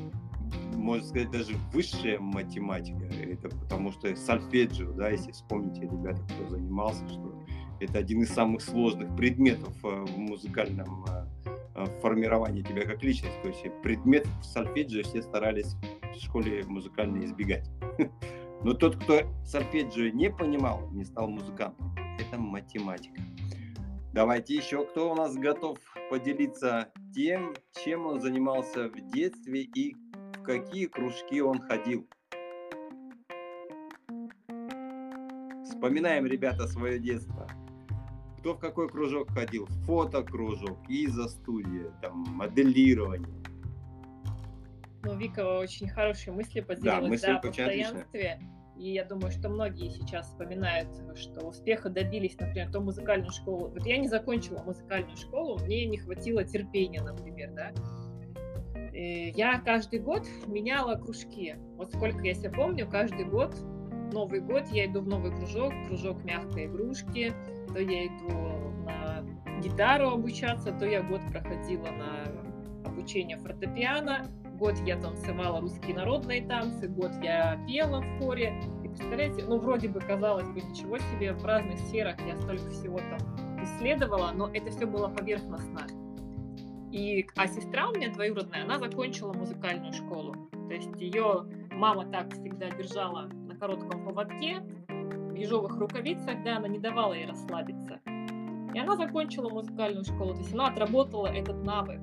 можно 0.74 1.06
сказать 1.06 1.30
даже 1.30 1.56
высшая 1.72 2.18
математика. 2.18 3.04
Это 3.04 3.48
потому 3.48 3.92
что 3.92 4.14
сольфеджио, 4.16 4.92
да, 4.92 5.10
если 5.10 5.32
вспомните, 5.32 5.82
ребята, 5.82 6.22
кто 6.22 6.48
занимался, 6.48 7.06
что 7.08 7.34
это 7.80 7.98
один 7.98 8.22
из 8.22 8.30
самых 8.30 8.60
сложных 8.62 9.14
предметов 9.16 9.72
э, 9.84 9.88
в 9.88 10.18
музыкальном 10.18 11.04
э, 11.04 11.26
э, 11.74 11.84
формировании 12.00 12.62
тебя 12.62 12.82
как 12.82 13.02
личность. 13.02 13.40
То 13.42 13.48
есть 13.48 13.64
предмет 13.82 14.26
сольфеджио 14.42 15.02
все 15.04 15.22
старались 15.22 15.76
в 16.14 16.20
школе 16.20 16.64
музыкально 16.66 17.24
избегать. 17.24 17.70
Но 18.64 18.74
тот, 18.74 18.96
кто 18.96 19.20
сольфеджио 19.44 20.10
не 20.12 20.30
понимал, 20.30 20.90
не 20.90 21.04
стал 21.04 21.28
музыкантом, 21.28 21.94
это 22.18 22.40
математика. 22.40 23.20
Давайте 24.18 24.56
еще, 24.56 24.84
кто 24.84 25.12
у 25.12 25.14
нас 25.14 25.36
готов 25.36 25.78
поделиться 26.10 26.90
тем, 27.14 27.54
чем 27.84 28.04
он 28.04 28.20
занимался 28.20 28.88
в 28.88 29.12
детстве 29.12 29.62
и 29.62 29.94
в 29.94 30.42
какие 30.42 30.86
кружки 30.86 31.40
он 31.40 31.60
ходил. 31.60 32.04
Вспоминаем, 35.62 36.26
ребята, 36.26 36.66
свое 36.66 36.98
детство. 36.98 37.48
Кто 38.40 38.54
в 38.54 38.58
какой 38.58 38.88
кружок 38.88 39.30
ходил? 39.30 39.66
Фотокружок, 39.86 40.80
изо-студия, 40.88 41.92
там, 42.02 42.24
моделирование. 42.30 43.44
Ну, 45.04 45.16
Вика 45.16 45.60
очень 45.60 45.88
хорошие 45.88 46.32
мысли 46.32 46.58
поделилась 46.58 47.02
да, 47.02 47.08
мысли 47.08 47.26
да, 47.26 47.36
о 47.36 47.40
постоянстве. 47.40 48.30
Отлично. 48.32 48.57
И 48.78 48.92
я 48.92 49.04
думаю, 49.04 49.32
что 49.32 49.48
многие 49.48 49.90
сейчас 49.90 50.28
вспоминают, 50.28 50.88
что 51.16 51.46
успеха 51.46 51.90
добились, 51.90 52.38
например, 52.38 52.70
то 52.70 52.80
музыкальную 52.80 53.32
школу. 53.32 53.68
Вот 53.68 53.84
я 53.84 53.98
не 53.98 54.06
закончила 54.06 54.62
музыкальную 54.62 55.16
школу, 55.16 55.58
мне 55.64 55.86
не 55.86 55.98
хватило 55.98 56.44
терпения, 56.44 57.02
например, 57.02 57.52
да. 57.54 57.72
И 58.92 59.32
я 59.36 59.60
каждый 59.60 59.98
год 59.98 60.26
меняла 60.46 60.94
кружки. 60.94 61.56
Вот 61.76 61.92
сколько 61.92 62.20
я 62.24 62.34
себя 62.34 62.50
помню, 62.50 62.88
каждый 62.88 63.24
год, 63.24 63.54
Новый 64.12 64.40
год, 64.40 64.66
я 64.72 64.86
иду 64.86 65.02
в 65.02 65.06
новый 65.06 65.30
кружок, 65.30 65.72
кружок 65.86 66.24
мягкой 66.24 66.66
игрушки, 66.66 67.32
то 67.68 67.78
я 67.78 68.06
иду 68.06 68.30
на 68.84 69.22
гитару 69.60 70.10
обучаться, 70.10 70.72
то 70.72 70.86
я 70.86 71.02
год 71.02 71.20
проходила 71.30 71.86
на 71.86 72.88
обучение 72.88 73.36
фортепиано, 73.36 74.26
год 74.58 74.74
я 74.84 74.96
танцевала 75.00 75.60
русские 75.60 75.94
народные 75.94 76.46
танцы, 76.46 76.88
год 76.88 77.12
я 77.22 77.58
пела 77.66 78.00
в 78.00 78.18
хоре. 78.18 78.52
И 78.82 78.88
представляете, 78.88 79.44
ну 79.46 79.58
вроде 79.58 79.88
бы 79.88 80.00
казалось 80.00 80.48
бы 80.48 80.60
ничего 80.60 80.98
себе, 80.98 81.32
в 81.32 81.44
разных 81.44 81.78
сферах 81.78 82.16
я 82.26 82.36
столько 82.36 82.68
всего 82.70 82.98
там 82.98 83.62
исследовала, 83.62 84.32
но 84.34 84.50
это 84.52 84.70
все 84.70 84.86
было 84.86 85.08
поверхностно. 85.08 85.86
И, 86.90 87.26
а 87.36 87.46
сестра 87.46 87.88
у 87.88 87.94
меня 87.94 88.12
двоюродная, 88.12 88.64
она 88.64 88.78
закончила 88.78 89.32
музыкальную 89.32 89.92
школу. 89.92 90.34
То 90.68 90.74
есть 90.74 90.90
ее 91.00 91.44
мама 91.72 92.06
так 92.06 92.32
всегда 92.32 92.70
держала 92.70 93.26
на 93.26 93.54
коротком 93.56 94.04
поводке, 94.04 94.60
в 94.88 95.34
ежовых 95.34 95.76
рукавицах, 95.76 96.42
да, 96.44 96.56
она 96.56 96.66
не 96.66 96.78
давала 96.78 97.12
ей 97.12 97.26
расслабиться. 97.26 98.00
И 98.74 98.78
она 98.78 98.96
закончила 98.96 99.48
музыкальную 99.50 100.04
школу, 100.04 100.34
то 100.34 100.40
есть 100.40 100.52
она 100.52 100.68
отработала 100.68 101.26
этот 101.28 101.62
навык. 101.62 102.00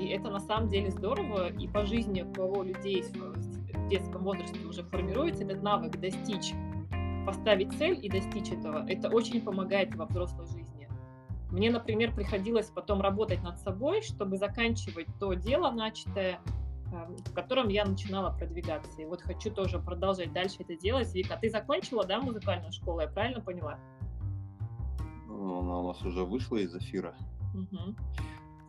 И 0.00 0.08
это 0.08 0.30
на 0.30 0.40
самом 0.40 0.68
деле 0.68 0.90
здорово, 0.90 1.48
и 1.52 1.68
по 1.68 1.84
жизни 1.84 2.22
у 2.22 2.32
кого 2.32 2.62
людей 2.62 3.02
в 3.02 3.88
детском 3.88 4.24
возрасте 4.24 4.58
уже 4.64 4.82
формируется 4.84 5.44
этот 5.44 5.62
навык 5.62 6.00
достичь, 6.00 6.54
поставить 7.26 7.70
цель 7.76 7.98
и 8.02 8.08
достичь 8.08 8.50
этого. 8.50 8.86
Это 8.88 9.10
очень 9.10 9.42
помогает 9.42 9.94
во 9.94 10.06
взрослой 10.06 10.46
жизни. 10.46 10.88
Мне, 11.50 11.70
например, 11.70 12.14
приходилось 12.14 12.70
потом 12.70 13.02
работать 13.02 13.42
над 13.42 13.58
собой, 13.58 14.00
чтобы 14.00 14.38
заканчивать 14.38 15.06
то 15.18 15.34
дело 15.34 15.70
начатое, 15.70 16.40
эм, 16.92 17.16
в 17.16 17.34
котором 17.34 17.68
я 17.68 17.84
начинала 17.84 18.34
продвигаться. 18.34 19.02
И 19.02 19.04
вот 19.04 19.20
хочу 19.20 19.50
тоже 19.50 19.78
продолжать 19.80 20.32
дальше 20.32 20.56
это 20.60 20.76
делать. 20.76 21.12
Вика, 21.12 21.36
ты 21.36 21.50
закончила, 21.50 22.06
да, 22.06 22.22
музыкальную 22.22 22.72
школу, 22.72 23.00
я 23.00 23.08
правильно 23.08 23.42
поняла? 23.42 23.78
Ну, 25.26 25.60
она 25.60 25.80
у 25.80 25.88
нас 25.88 26.00
уже 26.02 26.24
вышла 26.24 26.56
из 26.56 26.74
эфира. 26.74 27.14
Угу. 27.52 27.96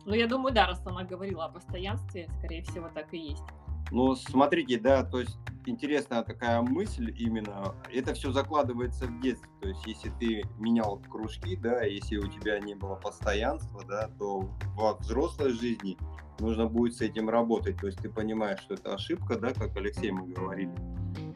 Ну, 0.04 0.14
я 0.14 0.26
думаю, 0.26 0.54
да, 0.54 0.66
раз 0.66 0.82
она 0.84 1.04
говорила 1.04 1.44
о 1.44 1.48
постоянстве, 1.48 2.28
скорее 2.38 2.62
всего, 2.62 2.88
так 2.88 3.12
и 3.14 3.18
есть. 3.18 3.44
Ну, 3.92 4.14
смотрите, 4.14 4.80
да, 4.80 5.04
то 5.04 5.20
есть 5.20 5.36
интересная 5.66 6.22
такая 6.22 6.62
мысль 6.62 7.14
именно, 7.18 7.74
это 7.92 8.14
все 8.14 8.32
закладывается 8.32 9.06
в 9.06 9.20
детстве, 9.20 9.50
то 9.60 9.68
есть 9.68 9.86
если 9.86 10.10
ты 10.18 10.44
менял 10.58 10.98
кружки, 11.10 11.56
да, 11.56 11.82
если 11.82 12.16
у 12.16 12.26
тебя 12.26 12.58
не 12.58 12.74
было 12.74 12.94
постоянства, 12.94 13.82
да, 13.86 14.08
то 14.18 14.48
во 14.76 14.94
взрослой 14.94 15.52
жизни 15.52 15.98
нужно 16.40 16.66
будет 16.66 16.96
с 16.96 17.02
этим 17.02 17.28
работать, 17.28 17.76
то 17.76 17.86
есть 17.86 17.98
ты 17.98 18.08
понимаешь, 18.08 18.60
что 18.60 18.74
это 18.74 18.94
ошибка, 18.94 19.38
да, 19.38 19.52
как 19.52 19.76
Алексей 19.76 20.10
мы 20.10 20.26
говорили, 20.28 20.74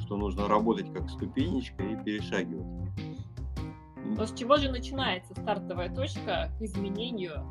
что 0.01 0.17
нужно 0.17 0.49
работать 0.49 0.91
как 0.95 1.11
ступенечка 1.11 1.83
и 1.83 2.03
перешагивать. 2.03 2.67
Но 4.17 4.25
с 4.25 4.33
чего 4.33 4.57
же 4.57 4.71
начинается 4.71 5.35
стартовая 5.35 5.95
точка 5.95 6.51
к 6.59 6.63
изменению 6.63 7.45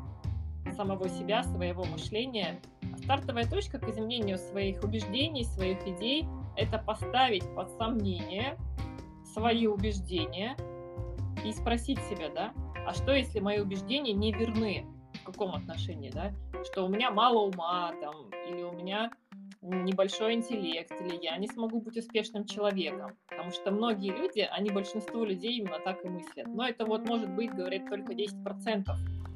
самого 0.74 1.08
себя, 1.08 1.42
своего 1.42 1.84
мышления. 1.84 2.60
Стартовая 2.98 3.48
точка 3.48 3.78
к 3.78 3.88
изменению 3.88 4.38
своих 4.38 4.82
убеждений, 4.82 5.44
своих 5.44 5.86
идей– 5.86 6.26
это 6.56 6.78
поставить 6.78 7.44
под 7.54 7.70
сомнение 7.72 8.56
свои 9.34 9.66
убеждения 9.66 10.56
и 11.44 11.52
спросить 11.52 11.98
себя, 12.04 12.30
да, 12.34 12.52
а 12.86 12.94
что, 12.94 13.12
если 13.12 13.40
мои 13.40 13.60
убеждения 13.60 14.12
не 14.12 14.32
верны? 14.32 14.86
В 15.20 15.24
каком 15.24 15.54
отношении, 15.54 16.10
да? 16.10 16.32
Что 16.64 16.84
у 16.84 16.88
меня 16.88 17.10
мало 17.10 17.40
ума, 17.40 17.92
там, 18.00 18.14
или 18.48 18.62
у 18.62 18.72
меня 18.72 19.10
небольшой 19.66 20.34
интеллект, 20.34 20.92
или 21.00 21.18
я 21.22 21.36
не 21.36 21.48
смогу 21.48 21.80
быть 21.80 21.96
успешным 21.96 22.44
человеком. 22.44 23.12
Потому 23.28 23.50
что 23.50 23.70
многие 23.70 24.10
люди, 24.10 24.40
они 24.40 24.70
большинство 24.70 25.24
людей 25.24 25.58
именно 25.58 25.78
так 25.78 26.04
и 26.04 26.08
мыслят. 26.08 26.46
Но 26.46 26.66
это 26.66 26.86
вот 26.86 27.06
может 27.08 27.30
быть, 27.30 27.52
говорит, 27.52 27.88
только 27.88 28.12
10% 28.12 28.84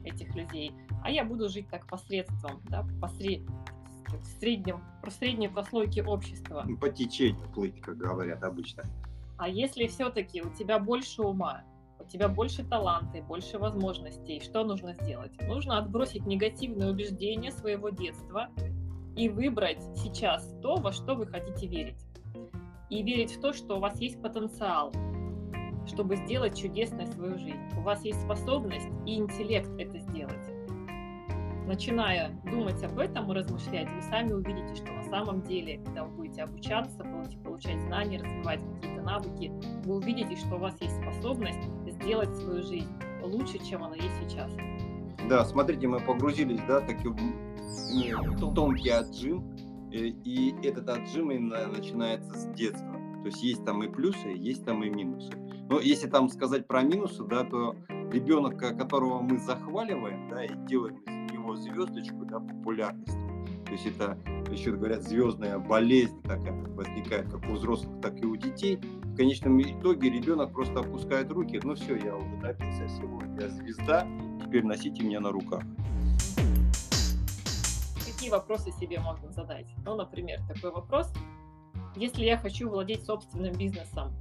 этих 0.05 0.35
людей. 0.35 0.73
А 1.03 1.11
я 1.11 1.25
буду 1.25 1.49
жить 1.49 1.69
так 1.71 1.87
посредством, 1.87 2.63
да, 2.69 2.87
посред... 3.01 3.43
в 4.09 4.27
среднем, 4.39 4.83
про 5.03 5.11
средней 5.11 5.49
прослойки 5.49 6.01
общества. 6.01 6.67
По 6.81 6.89
течению 6.89 7.49
плыть, 7.53 7.81
как 7.81 7.97
говорят 7.97 8.43
обычно. 8.43 8.85
А 9.39 9.49
если 9.49 9.87
все-таки 9.87 10.43
у 10.43 10.51
тебя 10.51 10.79
больше 10.79 11.23
ума, 11.23 11.65
у 11.99 12.05
тебя 12.05 12.29
больше 12.29 12.65
таланта, 12.65 13.23
больше 13.23 13.59
возможностей, 13.59 14.41
что 14.41 14.65
нужно 14.65 14.95
сделать? 14.95 15.33
Нужно 15.47 15.79
отбросить 15.79 16.27
негативные 16.27 16.91
убеждения 16.91 17.51
своего 17.51 17.91
детства 17.91 18.51
и 19.21 19.29
выбрать 19.29 19.83
сейчас 19.97 20.51
то, 20.63 20.77
во 20.77 20.93
что 20.93 21.15
вы 21.15 21.27
хотите 21.27 21.67
верить. 21.67 22.07
И 22.89 23.03
верить 23.03 23.37
в 23.37 23.41
то, 23.43 23.53
что 23.53 23.77
у 23.77 23.79
вас 23.79 24.01
есть 24.01 24.21
потенциал, 24.23 24.93
чтобы 25.87 26.17
сделать 26.17 26.59
чудесной 26.59 27.07
свою 27.07 27.39
жизнь. 27.39 27.61
У 27.77 27.83
вас 27.83 28.03
есть 28.03 28.23
способность 28.23 28.89
и 29.05 29.17
интеллект 29.17 29.69
это 29.79 29.99
сделать. 29.99 30.49
Начиная 31.67 32.31
думать 32.51 32.83
об 32.83 32.99
этом 32.99 33.31
и 33.31 33.35
размышлять, 33.35 33.91
вы 33.91 34.01
сами 34.01 34.33
увидите, 34.33 34.75
что 34.75 34.91
на 34.91 35.05
самом 35.05 35.43
деле, 35.43 35.79
когда 35.85 36.05
вы 36.05 36.17
будете 36.17 36.43
обучаться, 36.43 37.05
будете 37.05 37.37
получать 37.37 37.79
знания, 37.83 38.23
развивать 38.23 38.61
какие-то 38.75 39.03
навыки, 39.03 39.53
вы 39.85 39.97
увидите, 39.97 40.35
что 40.37 40.55
у 40.55 40.59
вас 40.59 40.81
есть 40.81 40.97
способность 40.97 41.63
сделать 41.87 42.35
свою 42.39 42.63
жизнь 42.63 42.91
лучше, 43.23 43.59
чем 43.59 43.85
она 43.85 43.97
есть 43.97 44.15
сейчас. 44.23 44.51
Да, 45.29 45.45
смотрите, 45.45 45.87
мы 45.87 46.01
погрузились, 46.01 46.61
да, 46.67 46.81
таки 46.81 47.09
в 47.09 47.17
ну, 47.93 48.55
тонкий 48.55 48.91
отжим, 48.91 49.57
э, 49.93 49.97
и 50.25 50.55
этот 50.63 50.89
отжим 50.89 51.31
именно 51.31 51.67
начинается 51.67 52.33
с 52.35 52.47
детства. 52.55 52.93
То 53.23 53.27
есть 53.27 53.43
есть 53.43 53.65
там 53.65 53.83
и 53.83 53.89
плюсы, 53.89 54.29
есть 54.29 54.65
там 54.65 54.83
и 54.83 54.89
минусы. 54.89 55.33
Но 55.69 55.79
если 55.79 56.09
там 56.09 56.29
сказать 56.31 56.67
про 56.67 56.83
минусы, 56.83 57.23
да, 57.25 57.45
то 57.45 57.77
ребенок, 58.11 58.59
которого 58.59 59.21
мы 59.21 59.39
захваливаем, 59.39 60.29
да, 60.29 60.45
и 60.45 60.51
делаем 60.67 60.97
из 61.07 61.33
него 61.33 61.55
звездочку, 61.57 62.25
да, 62.25 62.41
популярности. 62.41 63.19
То 63.67 63.73
есть 63.73 63.87
это, 63.87 64.19
еще 64.51 64.73
говорят, 64.73 65.05
звездная 65.05 65.59
болезнь 65.59 66.21
такая 66.23 66.53
возникает 66.75 67.31
как 67.31 67.49
у 67.49 67.53
взрослых, 67.53 68.01
так 68.01 68.21
и 68.21 68.27
у 68.27 68.35
детей. 68.35 68.81
В 69.05 69.15
конечном 69.15 69.61
итоге 69.63 70.11
ребенок 70.11 70.53
просто 70.53 70.81
опускает 70.81 71.31
руки. 71.31 71.61
Ну 71.63 71.77
все, 71.77 71.95
я 71.95 72.17
уже 72.17 72.37
добился 72.43 72.89
всего. 72.89 73.21
Я 73.39 73.49
звезда, 73.49 74.09
теперь 74.51 74.65
носите 74.65 75.05
меня 75.05 75.21
на 75.21 75.31
руках. 75.31 75.63
Какие 78.05 78.31
вопросы 78.31 78.73
себе 78.73 78.99
можно 78.99 79.31
задать? 79.31 79.67
Ну, 79.85 79.95
например, 79.95 80.41
такой 80.49 80.73
вопрос. 80.73 81.13
Если 81.95 82.25
я 82.25 82.37
хочу 82.37 82.69
владеть 82.69 83.05
собственным 83.05 83.53
бизнесом, 83.53 84.13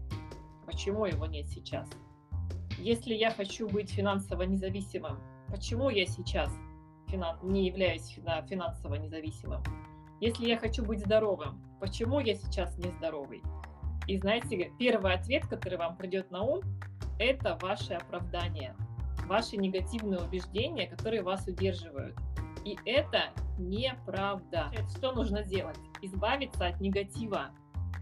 почему 0.68 1.06
его 1.06 1.26
нет 1.26 1.48
сейчас? 1.48 1.90
Если 2.78 3.16
я 3.16 3.32
хочу 3.32 3.68
быть 3.68 3.90
финансово 3.90 4.44
независимым, 4.44 5.18
почему 5.48 5.90
я 5.90 6.06
сейчас 6.06 6.52
не 7.42 7.66
являюсь 7.66 8.20
финансово 8.48 8.96
независимым? 8.96 9.64
Если 10.22 10.48
я 10.48 10.60
хочу 10.60 10.86
быть 10.86 11.00
здоровым, 11.00 11.60
почему 11.80 12.20
я 12.20 12.36
сейчас 12.36 12.78
не 12.78 12.92
здоровый? 12.92 13.42
И 14.06 14.16
знаете, 14.20 14.72
первый 14.78 15.16
ответ, 15.16 15.48
который 15.48 15.80
вам 15.80 15.98
придет 15.98 16.30
на 16.30 16.44
ум, 16.44 16.62
это 17.18 17.58
ваше 17.62 17.96
оправдание, 17.96 18.76
ваши 19.30 19.56
негативные 19.58 20.20
убеждения, 20.20 20.88
которые 20.88 21.22
вас 21.22 21.46
удерживают. 21.48 22.16
И 22.66 22.78
это 22.84 23.30
неправда. 23.60 24.72
Что 24.98 25.14
нужно 25.14 25.44
делать? 25.44 25.78
Избавиться 26.02 26.66
от 26.66 26.82
негатива, 26.82 27.52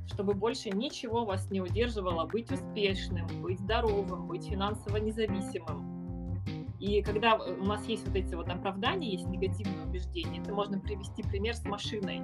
чтобы 0.07 0.33
больше 0.33 0.69
ничего 0.69 1.25
вас 1.25 1.51
не 1.51 1.59
удерживало 1.59 2.25
быть 2.25 2.49
успешным, 2.49 3.27
быть 3.41 3.59
здоровым, 3.59 4.27
быть 4.27 4.47
финансово 4.47 4.97
независимым. 4.97 6.41
И 6.79 7.01
когда 7.01 7.35
у 7.35 7.65
нас 7.65 7.85
есть 7.87 8.07
вот 8.07 8.15
эти 8.15 8.33
вот 8.33 8.47
оправдания, 8.47 9.11
есть 9.11 9.27
негативные 9.27 9.85
убеждения, 9.85 10.39
это 10.41 10.53
можно 10.53 10.79
привести 10.79 11.23
пример 11.23 11.55
с 11.55 11.65
машиной. 11.65 12.21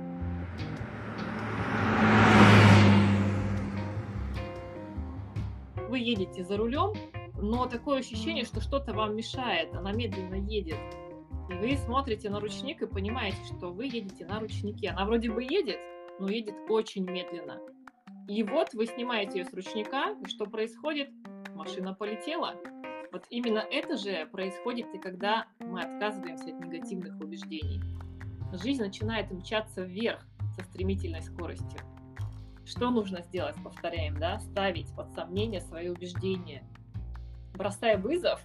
Вы 5.89 5.99
едете 5.99 6.43
за 6.43 6.57
рулем, 6.57 6.93
но 7.43 7.65
такое 7.65 7.99
ощущение, 7.99 8.45
что 8.45 8.61
что-то 8.61 8.93
вам 8.93 9.17
мешает, 9.17 9.75
она 9.75 9.91
медленно 9.91 10.35
едет. 10.35 10.77
И 11.49 11.53
вы 11.53 11.75
смотрите 11.75 12.29
на 12.29 12.39
ручник 12.39 12.81
и 12.81 12.87
понимаете, 12.87 13.37
что 13.57 13.73
вы 13.73 13.87
едете 13.87 14.25
на 14.25 14.39
ручнике. 14.39 14.91
Она 14.91 15.05
вроде 15.05 15.29
бы 15.29 15.43
едет, 15.43 15.77
но 16.21 16.29
едет 16.29 16.55
очень 16.69 17.03
медленно. 17.03 17.59
И 18.29 18.43
вот 18.43 18.73
вы 18.73 18.85
снимаете 18.85 19.39
ее 19.39 19.45
с 19.45 19.53
ручника, 19.53 20.15
и 20.23 20.29
что 20.29 20.45
происходит? 20.45 21.09
Машина 21.53 21.93
полетела. 21.93 22.55
Вот 23.11 23.25
именно 23.29 23.59
это 23.59 23.97
же 23.97 24.25
происходит 24.31 24.87
и 24.95 24.97
когда 24.97 25.45
мы 25.59 25.81
отказываемся 25.81 26.45
от 26.45 26.65
негативных 26.65 27.19
убеждений. 27.19 27.81
Жизнь 28.53 28.81
начинает 28.81 29.29
мчаться 29.31 29.83
вверх 29.83 30.25
со 30.55 30.63
стремительной 30.63 31.21
скоростью. 31.21 31.81
Что 32.65 32.89
нужно 32.89 33.21
сделать, 33.21 33.57
повторяем, 33.61 34.17
да? 34.17 34.39
Ставить 34.39 34.95
под 34.95 35.11
сомнение 35.11 35.59
свои 35.59 35.89
убеждения, 35.89 36.63
бросая 37.53 37.97
вызов 37.97 38.41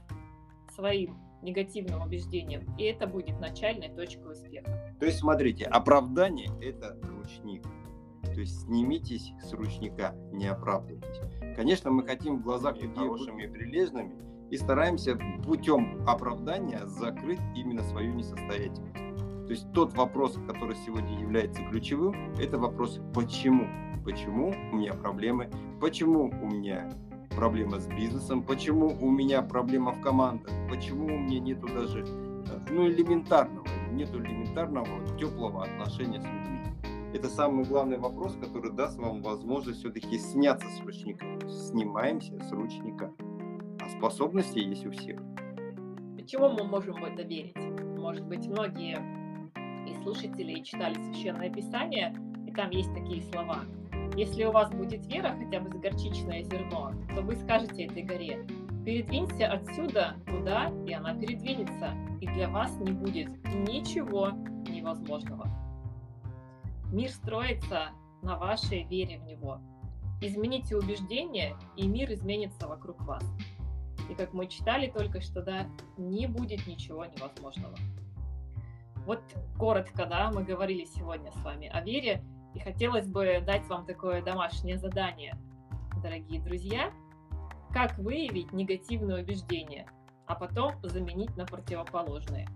своим 0.75 1.19
негативным 1.43 2.03
убеждениям, 2.03 2.63
и 2.77 2.85
это 2.85 3.07
будет 3.07 3.39
начальной 3.41 3.89
точкой 3.89 4.33
успеха. 4.33 4.97
То 4.99 5.07
есть, 5.07 5.19
смотрите, 5.19 5.65
оправдание– 5.65 6.51
это 6.61 6.99
ручник. 7.03 7.63
То 8.23 8.41
есть 8.41 8.65
снимитесь 8.65 9.33
с 9.43 9.53
ручника, 9.53 10.15
не 10.33 10.47
оправдывайтесь. 10.47 11.57
Конечно, 11.57 11.91
мы 11.91 12.05
хотим 12.05 12.39
в 12.39 12.43
глазах 12.43 12.77
людей 12.77 12.95
хорошими 12.95 13.45
и 13.45 13.49
прилежными 13.49 14.15
и 14.51 14.57
стараемся 14.57 15.19
путем 15.45 16.05
оправдания 16.07 16.87
закрыть 16.87 17.41
именно 17.55 17.83
свою 17.83 18.15
несостоятельность. 18.15 18.95
То 18.95 19.51
есть 19.51 19.73
тот 19.73 19.95
вопрос, 19.95 20.39
который 20.47 20.77
сегодня 20.87 21.21
является 21.21 21.63
ключевым, 21.65 22.35
это 22.39 22.59
вопрос 22.59 23.01
«почему?». 23.15 23.67
Почему 24.05 24.55
у 24.73 24.77
меня 24.77 24.95
проблемы? 24.95 25.51
Почему 25.81 26.31
у 26.31 26.47
меня 26.47 26.91
проблема 27.39 27.79
с 27.79 27.87
бизнесом? 27.87 28.43
Почему 28.43 28.97
у 29.01 29.11
меня 29.11 29.43
проблема 29.43 29.93
в 29.93 30.01
командах? 30.01 30.53
Почему 30.69 31.07
у 31.07 31.19
меня 31.19 31.39
нету 31.39 31.69
даже 31.69 32.01
э, 32.01 32.59
ну, 32.69 32.89
элементарного, 32.89 33.65
нету 33.93 34.19
элементарного 34.19 34.89
теплого 35.17 35.63
отношения 35.63 36.21
с 36.21 36.25
людьми? 36.25 36.59
это 37.15 37.29
самый 37.29 37.65
главный 37.65 37.97
вопрос, 37.97 38.37
который 38.41 38.73
даст 38.73 38.99
вам 38.99 39.23
возможность 39.23 39.79
все-таки 39.79 40.19
сняться 40.19 40.67
с 40.69 40.81
ручника. 40.85 41.27
Снимаемся 41.49 42.39
с 42.41 42.51
ручника. 42.51 43.13
А 43.81 43.89
способности 43.89 44.59
есть 44.59 44.85
у 44.85 44.91
всех. 44.91 45.21
Почему 46.17 46.51
мы 46.51 46.65
можем 46.65 47.01
в 47.01 47.05
это 47.05 47.23
верить? 47.23 47.57
Может 47.97 48.27
быть, 48.27 48.47
многие 48.49 48.99
и 49.89 49.95
слушатели 50.03 50.59
и 50.59 50.65
читали 50.65 50.95
Священное 50.95 51.51
Писание, 51.51 52.15
и 52.47 52.53
там 52.53 52.71
есть 52.71 52.93
такие 52.93 53.23
слова. 53.23 53.61
Если 54.17 54.45
у 54.45 54.53
вас 54.53 54.71
будет 54.71 55.07
вера, 55.07 55.37
хотя 55.39 55.61
бы 55.61 55.71
с 55.71 55.81
горчичное 55.81 56.43
зерно, 56.43 56.93
то 57.15 57.23
вы 57.23 57.37
скажете 57.37 57.85
этой 57.85 58.03
горе, 58.03 58.47
передвинься 58.85 59.53
отсюда 59.53 60.17
туда, 60.27 60.73
и 60.87 60.93
она 60.93 61.15
передвинется, 61.15 61.95
и 62.21 62.27
для 62.27 62.49
вас 62.49 62.75
не 62.79 62.93
будет 62.93 63.29
ничего 63.69 64.31
невозможного. 64.69 65.47
Мир 66.91 67.11
строится 67.11 67.91
на 68.23 68.39
вашей 68.39 68.85
вере 68.85 69.19
в 69.19 69.25
него. 69.25 69.61
Измените 70.21 70.77
убеждения, 70.77 71.57
и 71.77 71.87
мир 71.87 72.13
изменится 72.13 72.67
вокруг 72.67 73.01
вас. 73.03 73.25
И 74.11 74.15
как 74.15 74.33
мы 74.33 74.47
читали 74.49 74.89
только 74.89 75.21
что, 75.21 75.43
да, 75.43 75.67
не 75.97 76.27
будет 76.27 76.67
ничего 76.67 77.05
невозможного. 77.05 77.77
Вот 79.07 79.23
коротко, 79.59 80.07
да, 80.07 80.31
мы 80.33 80.45
говорили 80.45 80.85
сегодня 80.85 81.31
с 81.31 81.37
вами 81.43 81.69
о 81.69 81.83
вере, 81.83 82.25
и 82.59 82.61
хотелось 82.61 83.07
бы 83.07 83.41
дать 83.47 83.67
вам 83.69 83.87
такое 83.87 84.21
домашнее 84.21 84.79
задание, 84.79 85.37
дорогие 86.03 86.43
друзья, 86.43 86.93
как 87.73 87.97
выявить 87.99 88.53
негативное 88.53 89.23
убеждение, 89.23 89.87
а 90.27 90.35
потом 90.35 90.75
заменить 90.83 91.37
на 91.37 91.47
противоположные. 91.47 92.49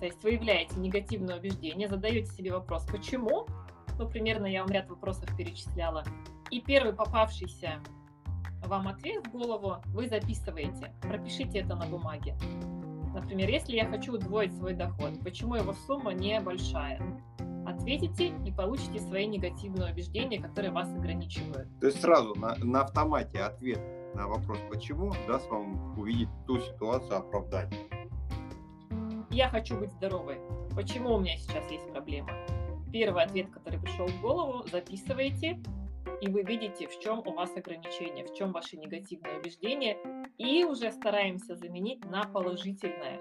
То 0.00 0.06
есть 0.06 0.24
выявляете 0.24 0.74
негативное 0.80 1.38
убеждение, 1.38 1.86
задаете 1.86 2.32
себе 2.32 2.52
вопрос, 2.52 2.84
почему, 2.86 3.46
ну, 3.96 4.08
примерно 4.08 4.46
я 4.46 4.62
вам 4.62 4.72
ряд 4.72 4.90
вопросов 4.90 5.28
перечисляла, 5.36 6.02
и 6.50 6.60
первый 6.60 6.92
попавшийся 6.92 7.78
вам 8.66 8.88
ответ 8.88 9.24
в 9.24 9.30
голову 9.30 9.76
вы 9.86 10.08
записываете, 10.08 10.92
пропишите 11.00 11.60
это 11.60 11.76
на 11.76 11.86
бумаге. 11.86 12.36
Например, 13.14 13.48
если 13.48 13.76
я 13.76 13.86
хочу 13.86 14.14
удвоить 14.14 14.56
свой 14.56 14.74
доход, 14.74 15.20
почему 15.22 15.54
его 15.54 15.74
сумма 15.74 16.12
небольшая? 16.12 17.00
Ответите 17.66 18.32
и 18.44 18.52
получите 18.52 18.98
свои 19.00 19.26
негативные 19.26 19.92
убеждения, 19.92 20.40
которые 20.40 20.72
вас 20.72 20.88
ограничивают. 20.88 21.68
То 21.80 21.86
есть 21.86 22.00
сразу 22.00 22.34
на, 22.34 22.54
на 22.56 22.82
автомате 22.82 23.40
ответ 23.40 23.80
на 24.14 24.26
вопрос 24.28 24.58
«почему» 24.70 25.12
даст 25.26 25.48
вам 25.50 25.98
увидеть 25.98 26.28
ту 26.46 26.58
ситуацию 26.60 27.18
оправдать. 27.18 27.72
Я 29.30 29.48
хочу 29.48 29.78
быть 29.78 29.90
здоровой. 29.92 30.38
Почему 30.74 31.14
у 31.14 31.20
меня 31.20 31.36
сейчас 31.38 31.70
есть 31.70 31.90
проблема? 31.90 32.30
Первый 32.92 33.24
ответ, 33.24 33.50
который 33.50 33.80
пришел 33.80 34.06
в 34.06 34.20
голову, 34.20 34.68
записываете, 34.68 35.62
и 36.20 36.28
вы 36.28 36.42
видите, 36.42 36.86
в 36.86 36.98
чем 37.00 37.20
у 37.20 37.32
вас 37.32 37.56
ограничения, 37.56 38.24
в 38.24 38.34
чем 38.34 38.52
ваши 38.52 38.76
негативные 38.76 39.38
убеждения, 39.38 39.96
и 40.36 40.64
уже 40.64 40.92
стараемся 40.92 41.56
заменить 41.56 42.04
на 42.04 42.24
положительное. 42.24 43.20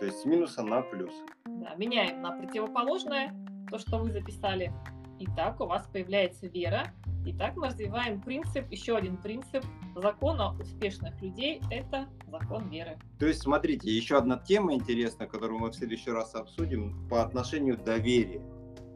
То 0.00 0.06
есть 0.06 0.20
с 0.20 0.24
минуса 0.24 0.62
на 0.62 0.80
плюс. 0.80 1.12
Да, 1.44 1.74
меняем 1.74 2.22
на 2.22 2.32
противоположное, 2.32 3.34
то, 3.70 3.78
что 3.78 3.98
вы 3.98 4.10
записали. 4.10 4.72
И 5.18 5.26
так 5.36 5.60
у 5.60 5.66
вас 5.66 5.86
появляется 5.92 6.46
вера. 6.46 6.86
И 7.26 7.34
так 7.34 7.54
мы 7.56 7.66
развиваем 7.66 8.22
принцип, 8.22 8.64
еще 8.70 8.96
один 8.96 9.18
принцип 9.18 9.62
закона 9.94 10.56
успешных 10.58 11.20
людей– 11.20 11.60
это 11.70 12.08
закон 12.28 12.66
веры. 12.70 12.98
То 13.18 13.26
есть, 13.26 13.42
смотрите, 13.42 13.94
еще 13.94 14.16
одна 14.16 14.38
тема 14.38 14.72
интересная, 14.72 15.26
которую 15.26 15.60
мы 15.60 15.68
в 15.68 15.74
следующий 15.74 16.10
раз 16.10 16.34
обсудим, 16.34 17.06
по 17.10 17.22
отношению 17.22 17.76
к 17.76 17.84
доверию. 17.84 18.40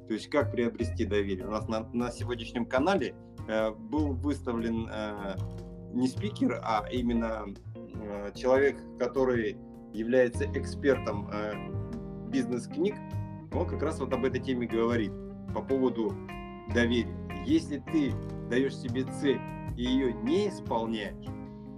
То 0.08 0.14
есть, 0.14 0.30
как 0.30 0.52
приобрести 0.52 1.04
доверие. 1.04 1.46
У 1.46 1.50
нас 1.50 1.68
на, 1.68 1.80
на 1.92 2.10
сегодняшнем 2.10 2.64
канале 2.64 3.14
э, 3.46 3.72
был 3.72 4.14
выставлен 4.14 4.88
э, 4.90 5.36
не 5.92 6.08
спикер, 6.08 6.62
а 6.64 6.86
именно 6.90 7.44
э, 7.94 8.32
человек, 8.34 8.78
который 8.98 9.58
является 9.94 10.44
экспертом 10.52 11.30
э, 11.32 11.54
бизнес-книг, 12.30 12.96
он 13.52 13.66
как 13.66 13.82
раз 13.82 14.00
вот 14.00 14.12
об 14.12 14.24
этой 14.24 14.40
теме 14.40 14.66
говорит 14.66 15.12
по 15.54 15.62
поводу 15.62 16.12
доверия. 16.74 17.16
Если 17.46 17.78
ты 17.92 18.12
даешь 18.50 18.76
себе 18.76 19.04
цель 19.20 19.40
и 19.76 19.84
ее 19.84 20.12
не 20.12 20.48
исполняешь, 20.48 21.26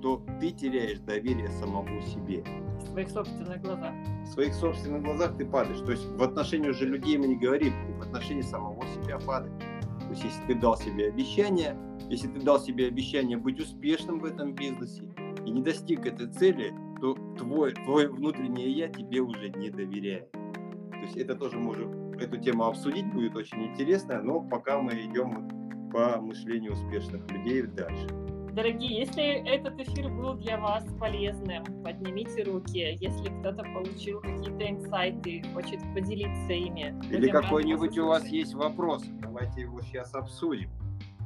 то 0.01 0.25
ты 0.41 0.51
теряешь 0.51 0.99
доверие 1.01 1.49
самому 1.49 2.01
себе. 2.03 2.45
В 2.79 2.89
своих 2.89 3.09
собственных 3.11 3.61
глазах. 3.61 3.93
В 4.25 4.27
своих 4.29 4.55
собственных 4.55 5.03
глазах 5.03 5.37
ты 5.37 5.45
падаешь. 5.45 5.81
То 5.81 5.93
есть 5.93 6.07
в 6.07 6.23
отношении 6.23 6.69
уже 6.69 6.87
людей 6.87 7.19
мы 7.19 7.27
не 7.27 7.37
говорим, 7.37 7.73
ты 7.87 7.93
в 7.93 8.03
отношении 8.03 8.43
самого 8.43 8.87
себя 8.87 9.19
падаешь. 9.19 9.63
То 10.01 10.11
есть 10.11 10.25
если 10.25 10.47
ты 10.47 10.55
дал 10.55 10.77
себе 10.77 11.09
обещание, 11.09 11.77
если 12.09 12.29
ты 12.29 12.41
дал 12.41 12.61
себе 12.61 12.87
обещание 12.87 13.37
быть 13.37 13.59
успешным 13.59 14.21
в 14.21 14.25
этом 14.25 14.55
бизнесе 14.55 15.05
и 15.45 15.51
не 15.51 15.63
достиг 15.63 16.07
этой 16.07 16.29
цели, 16.29 16.73
то 17.07 17.15
твой, 17.37 17.73
твой 17.73 18.09
внутреннее 18.09 18.71
я 18.71 18.89
тебе 18.89 19.21
уже 19.21 19.51
не 19.51 19.71
доверяет. 19.71 20.31
То 20.33 20.99
есть 21.03 21.17
это 21.17 21.37
тоже 21.37 21.59
можем 21.59 22.13
эту 22.15 22.37
тему 22.39 22.65
обсудить, 22.65 23.13
будет 23.13 23.37
очень 23.37 23.67
интересно, 23.67 24.21
но 24.23 24.41
пока 24.41 24.81
мы 24.81 24.93
идем 24.93 25.91
по 25.93 26.21
мышлению 26.21 26.73
успешных 26.73 27.31
людей 27.31 27.63
дальше. 27.63 28.09
Дорогие, 28.53 29.01
если 29.01 29.23
этот 29.47 29.79
эфир 29.79 30.09
был 30.09 30.35
для 30.35 30.59
вас 30.59 30.85
полезным, 30.99 31.63
поднимите 31.85 32.43
руки. 32.43 32.97
Если 32.99 33.29
кто-то 33.41 33.63
получил 33.63 34.21
какие-то 34.21 34.71
инсайты, 34.71 35.45
хочет 35.55 35.81
поделиться 35.95 36.53
ими. 36.53 36.95
Или 37.11 37.29
какой-нибудь 37.29 37.97
у 37.99 38.07
вас 38.07 38.27
есть 38.27 38.55
вопрос, 38.55 39.05
давайте 39.21 39.61
его 39.61 39.81
сейчас 39.83 40.15
обсудим. 40.15 40.71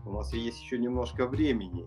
У 0.04 0.12
нас 0.12 0.34
есть 0.34 0.60
еще 0.60 0.76
немножко 0.78 1.26
времени. 1.26 1.86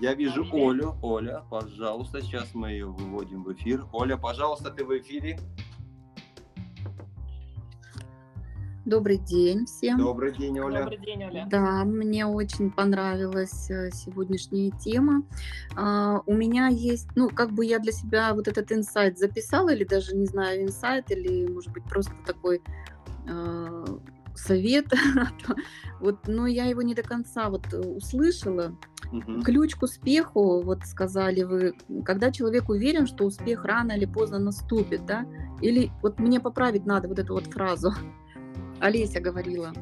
Я 0.00 0.14
вижу 0.14 0.46
Олю. 0.50 0.94
Оля, 1.02 1.44
пожалуйста, 1.50 2.22
сейчас 2.22 2.54
мы 2.54 2.70
ее 2.70 2.86
выводим 2.86 3.44
в 3.44 3.52
эфир. 3.52 3.84
Оля, 3.92 4.16
пожалуйста, 4.16 4.70
ты 4.70 4.82
в 4.82 4.98
эфире. 4.98 5.38
Добрый 8.86 9.18
день 9.18 9.66
всем. 9.66 9.98
Добрый 9.98 10.34
день, 10.34 10.58
Оля. 10.58 10.84
Добрый 10.84 10.98
день, 11.04 11.24
Оля. 11.24 11.46
Да, 11.50 11.84
мне 11.84 12.24
очень 12.24 12.70
понравилась 12.70 13.70
э, 13.70 13.90
сегодняшняя 13.90 14.70
тема. 14.70 15.22
А, 15.76 16.22
у 16.24 16.32
меня 16.32 16.68
есть, 16.68 17.08
ну, 17.14 17.28
как 17.28 17.52
бы 17.52 17.66
я 17.66 17.78
для 17.78 17.92
себя 17.92 18.32
вот 18.32 18.48
этот 18.48 18.72
инсайт 18.72 19.18
записала, 19.18 19.68
или 19.68 19.84
даже, 19.84 20.16
не 20.16 20.24
знаю, 20.24 20.62
инсайт, 20.62 21.10
или, 21.10 21.46
может 21.46 21.72
быть, 21.72 21.84
просто 21.84 22.14
такой 22.24 22.62
э, 23.28 23.84
совет. 24.34 24.86
вот, 26.00 26.26
но 26.26 26.46
я 26.46 26.64
его 26.64 26.80
не 26.80 26.94
до 26.94 27.02
конца 27.02 27.50
вот 27.50 27.72
услышала. 27.74 28.74
Угу. 29.12 29.42
Ключ 29.42 29.74
к 29.74 29.82
успеху, 29.82 30.62
вот 30.62 30.84
сказали 30.84 31.42
вы, 31.42 31.74
когда 32.04 32.30
человек 32.30 32.68
уверен, 32.68 33.06
что 33.06 33.24
успех 33.24 33.64
рано 33.64 33.92
или 33.92 34.04
поздно 34.04 34.38
наступит, 34.38 35.04
да? 35.04 35.26
Или 35.60 35.90
вот 36.02 36.18
мне 36.18 36.40
поправить 36.40 36.86
надо 36.86 37.08
вот 37.08 37.18
эту 37.18 37.34
вот 37.34 37.46
фразу. 37.46 37.92
Олеся 38.80 39.20
говорила. 39.20 39.72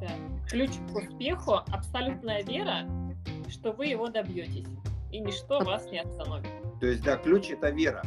Да. 0.00 0.10
Ключ 0.48 0.70
к 0.92 0.96
успеху– 0.96 1.54
абсолютная 1.72 2.42
вера, 2.42 2.86
что 3.48 3.72
вы 3.72 3.86
его 3.86 4.08
добьетесь, 4.08 4.66
и 5.10 5.20
ничто 5.20 5.60
вас 5.60 5.90
не 5.90 6.00
остановит. 6.00 6.50
То 6.80 6.86
есть, 6.86 7.02
да, 7.02 7.16
ключ– 7.16 7.50
это 7.50 7.70
вера 7.70 8.02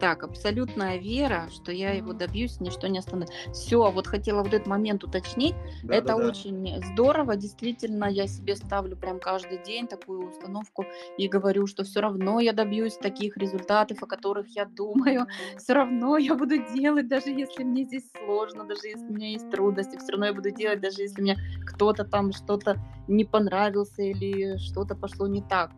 так, 0.00 0.24
абсолютная 0.24 0.96
вера, 0.96 1.48
что 1.52 1.70
я 1.70 1.92
его 1.92 2.12
добьюсь, 2.12 2.58
ничто 2.58 2.86
не 2.86 2.98
остановит. 2.98 3.30
Все, 3.52 3.90
вот 3.90 4.06
хотела 4.06 4.42
вот 4.42 4.54
этот 4.54 4.66
момент 4.66 5.04
уточнить. 5.04 5.54
Да, 5.82 5.94
это 5.94 6.08
да, 6.08 6.16
да. 6.16 6.26
очень 6.28 6.82
здорово, 6.92 7.36
действительно, 7.36 8.06
я 8.06 8.26
себе 8.26 8.56
ставлю 8.56 8.96
прям 8.96 9.20
каждый 9.20 9.58
день 9.62 9.86
такую 9.86 10.30
установку 10.30 10.86
и 11.18 11.28
говорю, 11.28 11.66
что 11.66 11.84
все 11.84 12.00
равно 12.00 12.40
я 12.40 12.52
добьюсь 12.52 12.96
таких 12.96 13.36
результатов, 13.36 14.02
о 14.02 14.06
которых 14.06 14.48
я 14.56 14.64
думаю. 14.64 15.26
Все 15.58 15.74
равно 15.74 16.16
я 16.16 16.34
буду 16.34 16.56
делать, 16.72 17.06
даже 17.08 17.30
если 17.30 17.62
мне 17.62 17.84
здесь 17.84 18.10
сложно, 18.18 18.64
даже 18.64 18.88
если 18.88 19.06
у 19.06 19.12
меня 19.12 19.28
есть 19.28 19.50
трудности, 19.50 19.98
все 19.98 20.12
равно 20.12 20.26
я 20.26 20.32
буду 20.32 20.50
делать, 20.50 20.80
даже 20.80 21.02
если 21.02 21.20
мне 21.20 21.36
кто-то 21.66 22.04
там 22.04 22.32
что-то 22.32 22.76
не 23.06 23.24
понравился 23.24 24.02
или 24.02 24.56
что-то 24.56 24.94
пошло 24.94 25.26
не 25.26 25.42
так. 25.42 25.70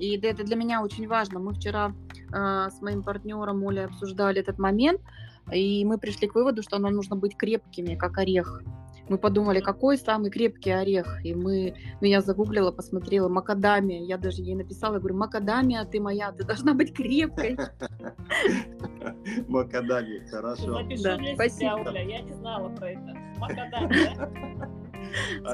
И 0.00 0.18
это 0.18 0.44
для 0.44 0.56
меня 0.56 0.82
очень 0.82 1.06
важно. 1.06 1.38
Мы 1.40 1.52
вчера 1.52 1.92
э, 2.32 2.70
с 2.70 2.80
моим 2.80 3.02
партнером 3.02 3.62
Олей 3.66 3.84
обсуждали 3.84 4.40
этот 4.40 4.58
момент, 4.58 5.02
и 5.52 5.84
мы 5.84 5.98
пришли 5.98 6.26
к 6.26 6.34
выводу, 6.34 6.62
что 6.62 6.78
нам 6.78 6.94
нужно 6.94 7.16
быть 7.16 7.36
крепкими, 7.36 7.96
как 7.96 8.16
орех. 8.16 8.62
Мы 9.10 9.18
подумали, 9.18 9.60
какой 9.60 9.98
самый 9.98 10.30
крепкий 10.30 10.70
орех. 10.70 11.22
И 11.22 11.34
мы, 11.34 11.74
ну, 12.00 12.06
я 12.06 12.22
загуглила, 12.22 12.70
посмотрела, 12.70 13.28
макадамия. 13.28 14.00
Я 14.04 14.16
даже 14.16 14.40
ей 14.40 14.54
написала, 14.54 14.98
говорю, 14.98 15.16
макадамия, 15.16 15.84
ты 15.84 16.00
моя, 16.00 16.32
ты 16.32 16.44
должна 16.44 16.72
быть 16.72 16.94
крепкой. 16.94 17.58
Макадамия, 19.48 20.26
хорошо. 20.30 20.80
Себя, 20.96 21.76
Оля, 21.76 22.08
я 22.08 22.22
не 22.22 22.32
знала 22.32 22.68
про 22.70 22.90
это. 22.90 23.16
Макадамия. 23.36 24.80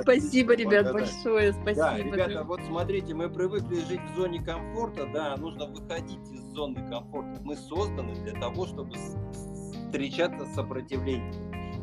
Спасибо, 0.03 0.55
ребят, 0.55 0.93
большое. 0.93 1.53
Спасибо. 1.53 1.75
Да, 1.75 1.99
ребята, 1.99 2.45
вот 2.45 2.61
смотрите, 2.67 3.15
мы 3.15 3.29
привыкли 3.29 3.77
жить 3.77 4.01
в 4.13 4.17
зоне 4.17 4.43
комфорта, 4.43 5.09
да, 5.13 5.37
нужно 5.37 5.67
выходить 5.67 6.31
из 6.33 6.43
зоны 6.55 6.87
комфорта. 6.89 7.41
Мы 7.43 7.57
созданы 7.57 8.15
для 8.15 8.33
того, 8.41 8.67
чтобы 8.67 8.95
встречаться 9.33 10.45
с 10.47 10.55
сопротивлением. 10.55 11.33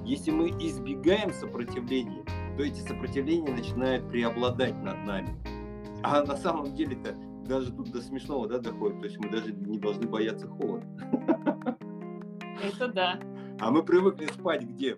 Если 0.05 0.31
мы 0.31 0.49
избегаем 0.49 1.33
сопротивления, 1.33 2.25
то 2.57 2.63
эти 2.63 2.79
сопротивления 2.81 3.51
начинают 3.51 4.07
преобладать 4.09 4.75
над 4.83 4.97
нами. 5.05 5.29
А 6.03 6.23
на 6.23 6.35
самом 6.35 6.75
деле-то 6.75 7.15
даже 7.47 7.71
тут 7.71 7.91
до 7.91 8.01
смешного 8.01 8.47
да, 8.47 8.59
доходит. 8.59 8.99
То 8.99 9.05
есть 9.07 9.17
мы 9.19 9.29
даже 9.29 9.53
не 9.53 9.79
должны 9.79 10.07
бояться 10.07 10.47
холода. 10.47 10.85
Это 12.61 12.87
да. 12.89 13.19
А 13.59 13.71
мы 13.71 13.83
привыкли 13.83 14.25
спать 14.27 14.63
где? 14.63 14.97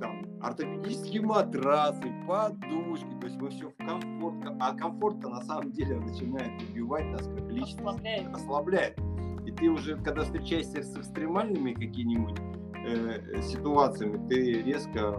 Там 0.00 0.26
ортопедические 0.40 1.22
матрасы, 1.22 2.12
подушки, 2.26 3.10
то 3.20 3.26
есть 3.26 3.36
мы 3.40 3.50
все 3.50 3.70
в 3.70 3.76
комфорт. 3.76 4.56
А 4.60 4.74
комфорт 4.74 5.18
на 5.22 5.42
самом 5.42 5.72
деле 5.72 5.98
начинает 5.98 6.62
убивать 6.62 7.06
нас 7.06 7.22
как 7.26 7.50
личность. 7.50 7.78
Ослабляет. 7.78 8.34
Ослабляет. 8.34 8.98
И 9.46 9.50
ты 9.50 9.68
уже, 9.68 9.96
когда 9.96 10.24
встречаешься 10.24 10.82
с 10.82 10.96
экстремальными 10.96 11.72
какими-нибудь 11.72 12.38
э, 12.86 13.42
ситуациями, 13.42 14.28
ты 14.28 14.62
резко 14.62 15.16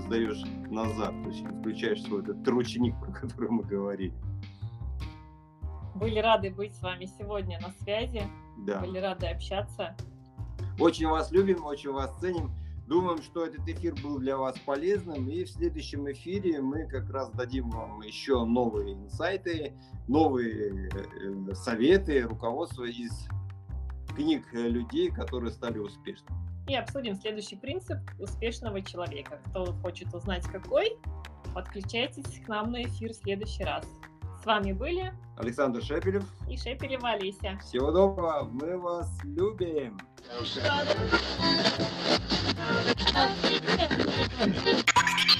сдаешь 0.00 0.42
назад, 0.70 1.10
то 1.22 1.30
есть 1.30 1.44
включаешь 1.60 2.02
свой 2.02 2.22
этот 2.22 2.44
трученик, 2.44 2.94
про 3.00 3.12
который 3.12 3.50
мы 3.50 3.62
говорили. 3.62 4.12
Были 5.94 6.18
рады 6.18 6.50
быть 6.50 6.74
с 6.74 6.82
вами 6.82 7.06
сегодня 7.06 7.60
на 7.60 7.70
связи. 7.82 8.22
Да. 8.58 8.80
Были 8.80 8.98
рады 8.98 9.26
общаться. 9.26 9.96
Очень 10.78 11.08
вас 11.08 11.30
любим, 11.30 11.64
очень 11.64 11.90
вас 11.90 12.16
ценим. 12.20 12.50
Думаем, 12.90 13.22
что 13.22 13.46
этот 13.46 13.68
эфир 13.68 13.94
был 14.02 14.18
для 14.18 14.36
вас 14.36 14.58
полезным. 14.66 15.28
И 15.28 15.44
в 15.44 15.48
следующем 15.48 16.10
эфире 16.10 16.60
мы 16.60 16.88
как 16.88 17.08
раз 17.10 17.30
дадим 17.30 17.70
вам 17.70 18.00
еще 18.00 18.44
новые 18.44 18.94
инсайты, 18.94 19.74
новые 20.08 20.88
э, 20.88 21.54
советы, 21.54 22.22
руководство 22.22 22.82
из 22.82 23.12
книг 24.16 24.52
людей, 24.52 25.08
которые 25.08 25.52
стали 25.52 25.78
успешными. 25.78 26.36
И 26.68 26.74
обсудим 26.74 27.14
следующий 27.14 27.54
принцип 27.54 27.98
успешного 28.18 28.82
человека. 28.82 29.40
Кто 29.50 29.66
хочет 29.66 30.12
узнать 30.12 30.44
какой, 30.46 30.98
подключайтесь 31.54 32.40
к 32.44 32.48
нам 32.48 32.72
на 32.72 32.82
эфир 32.82 33.12
в 33.12 33.16
следующий 33.18 33.62
раз. 33.62 33.86
С 34.42 34.46
вами 34.46 34.72
были 34.72 35.12
Александр 35.36 35.82
Шепелев 35.82 36.24
и 36.48 36.56
Шепелева 36.56 37.10
Олеся. 37.10 37.58
Всего 37.62 37.90
доброго, 37.90 38.48
мы 38.50 38.78
вас 38.78 39.10
любим. 39.24 39.98
Thank. 45.02 45.39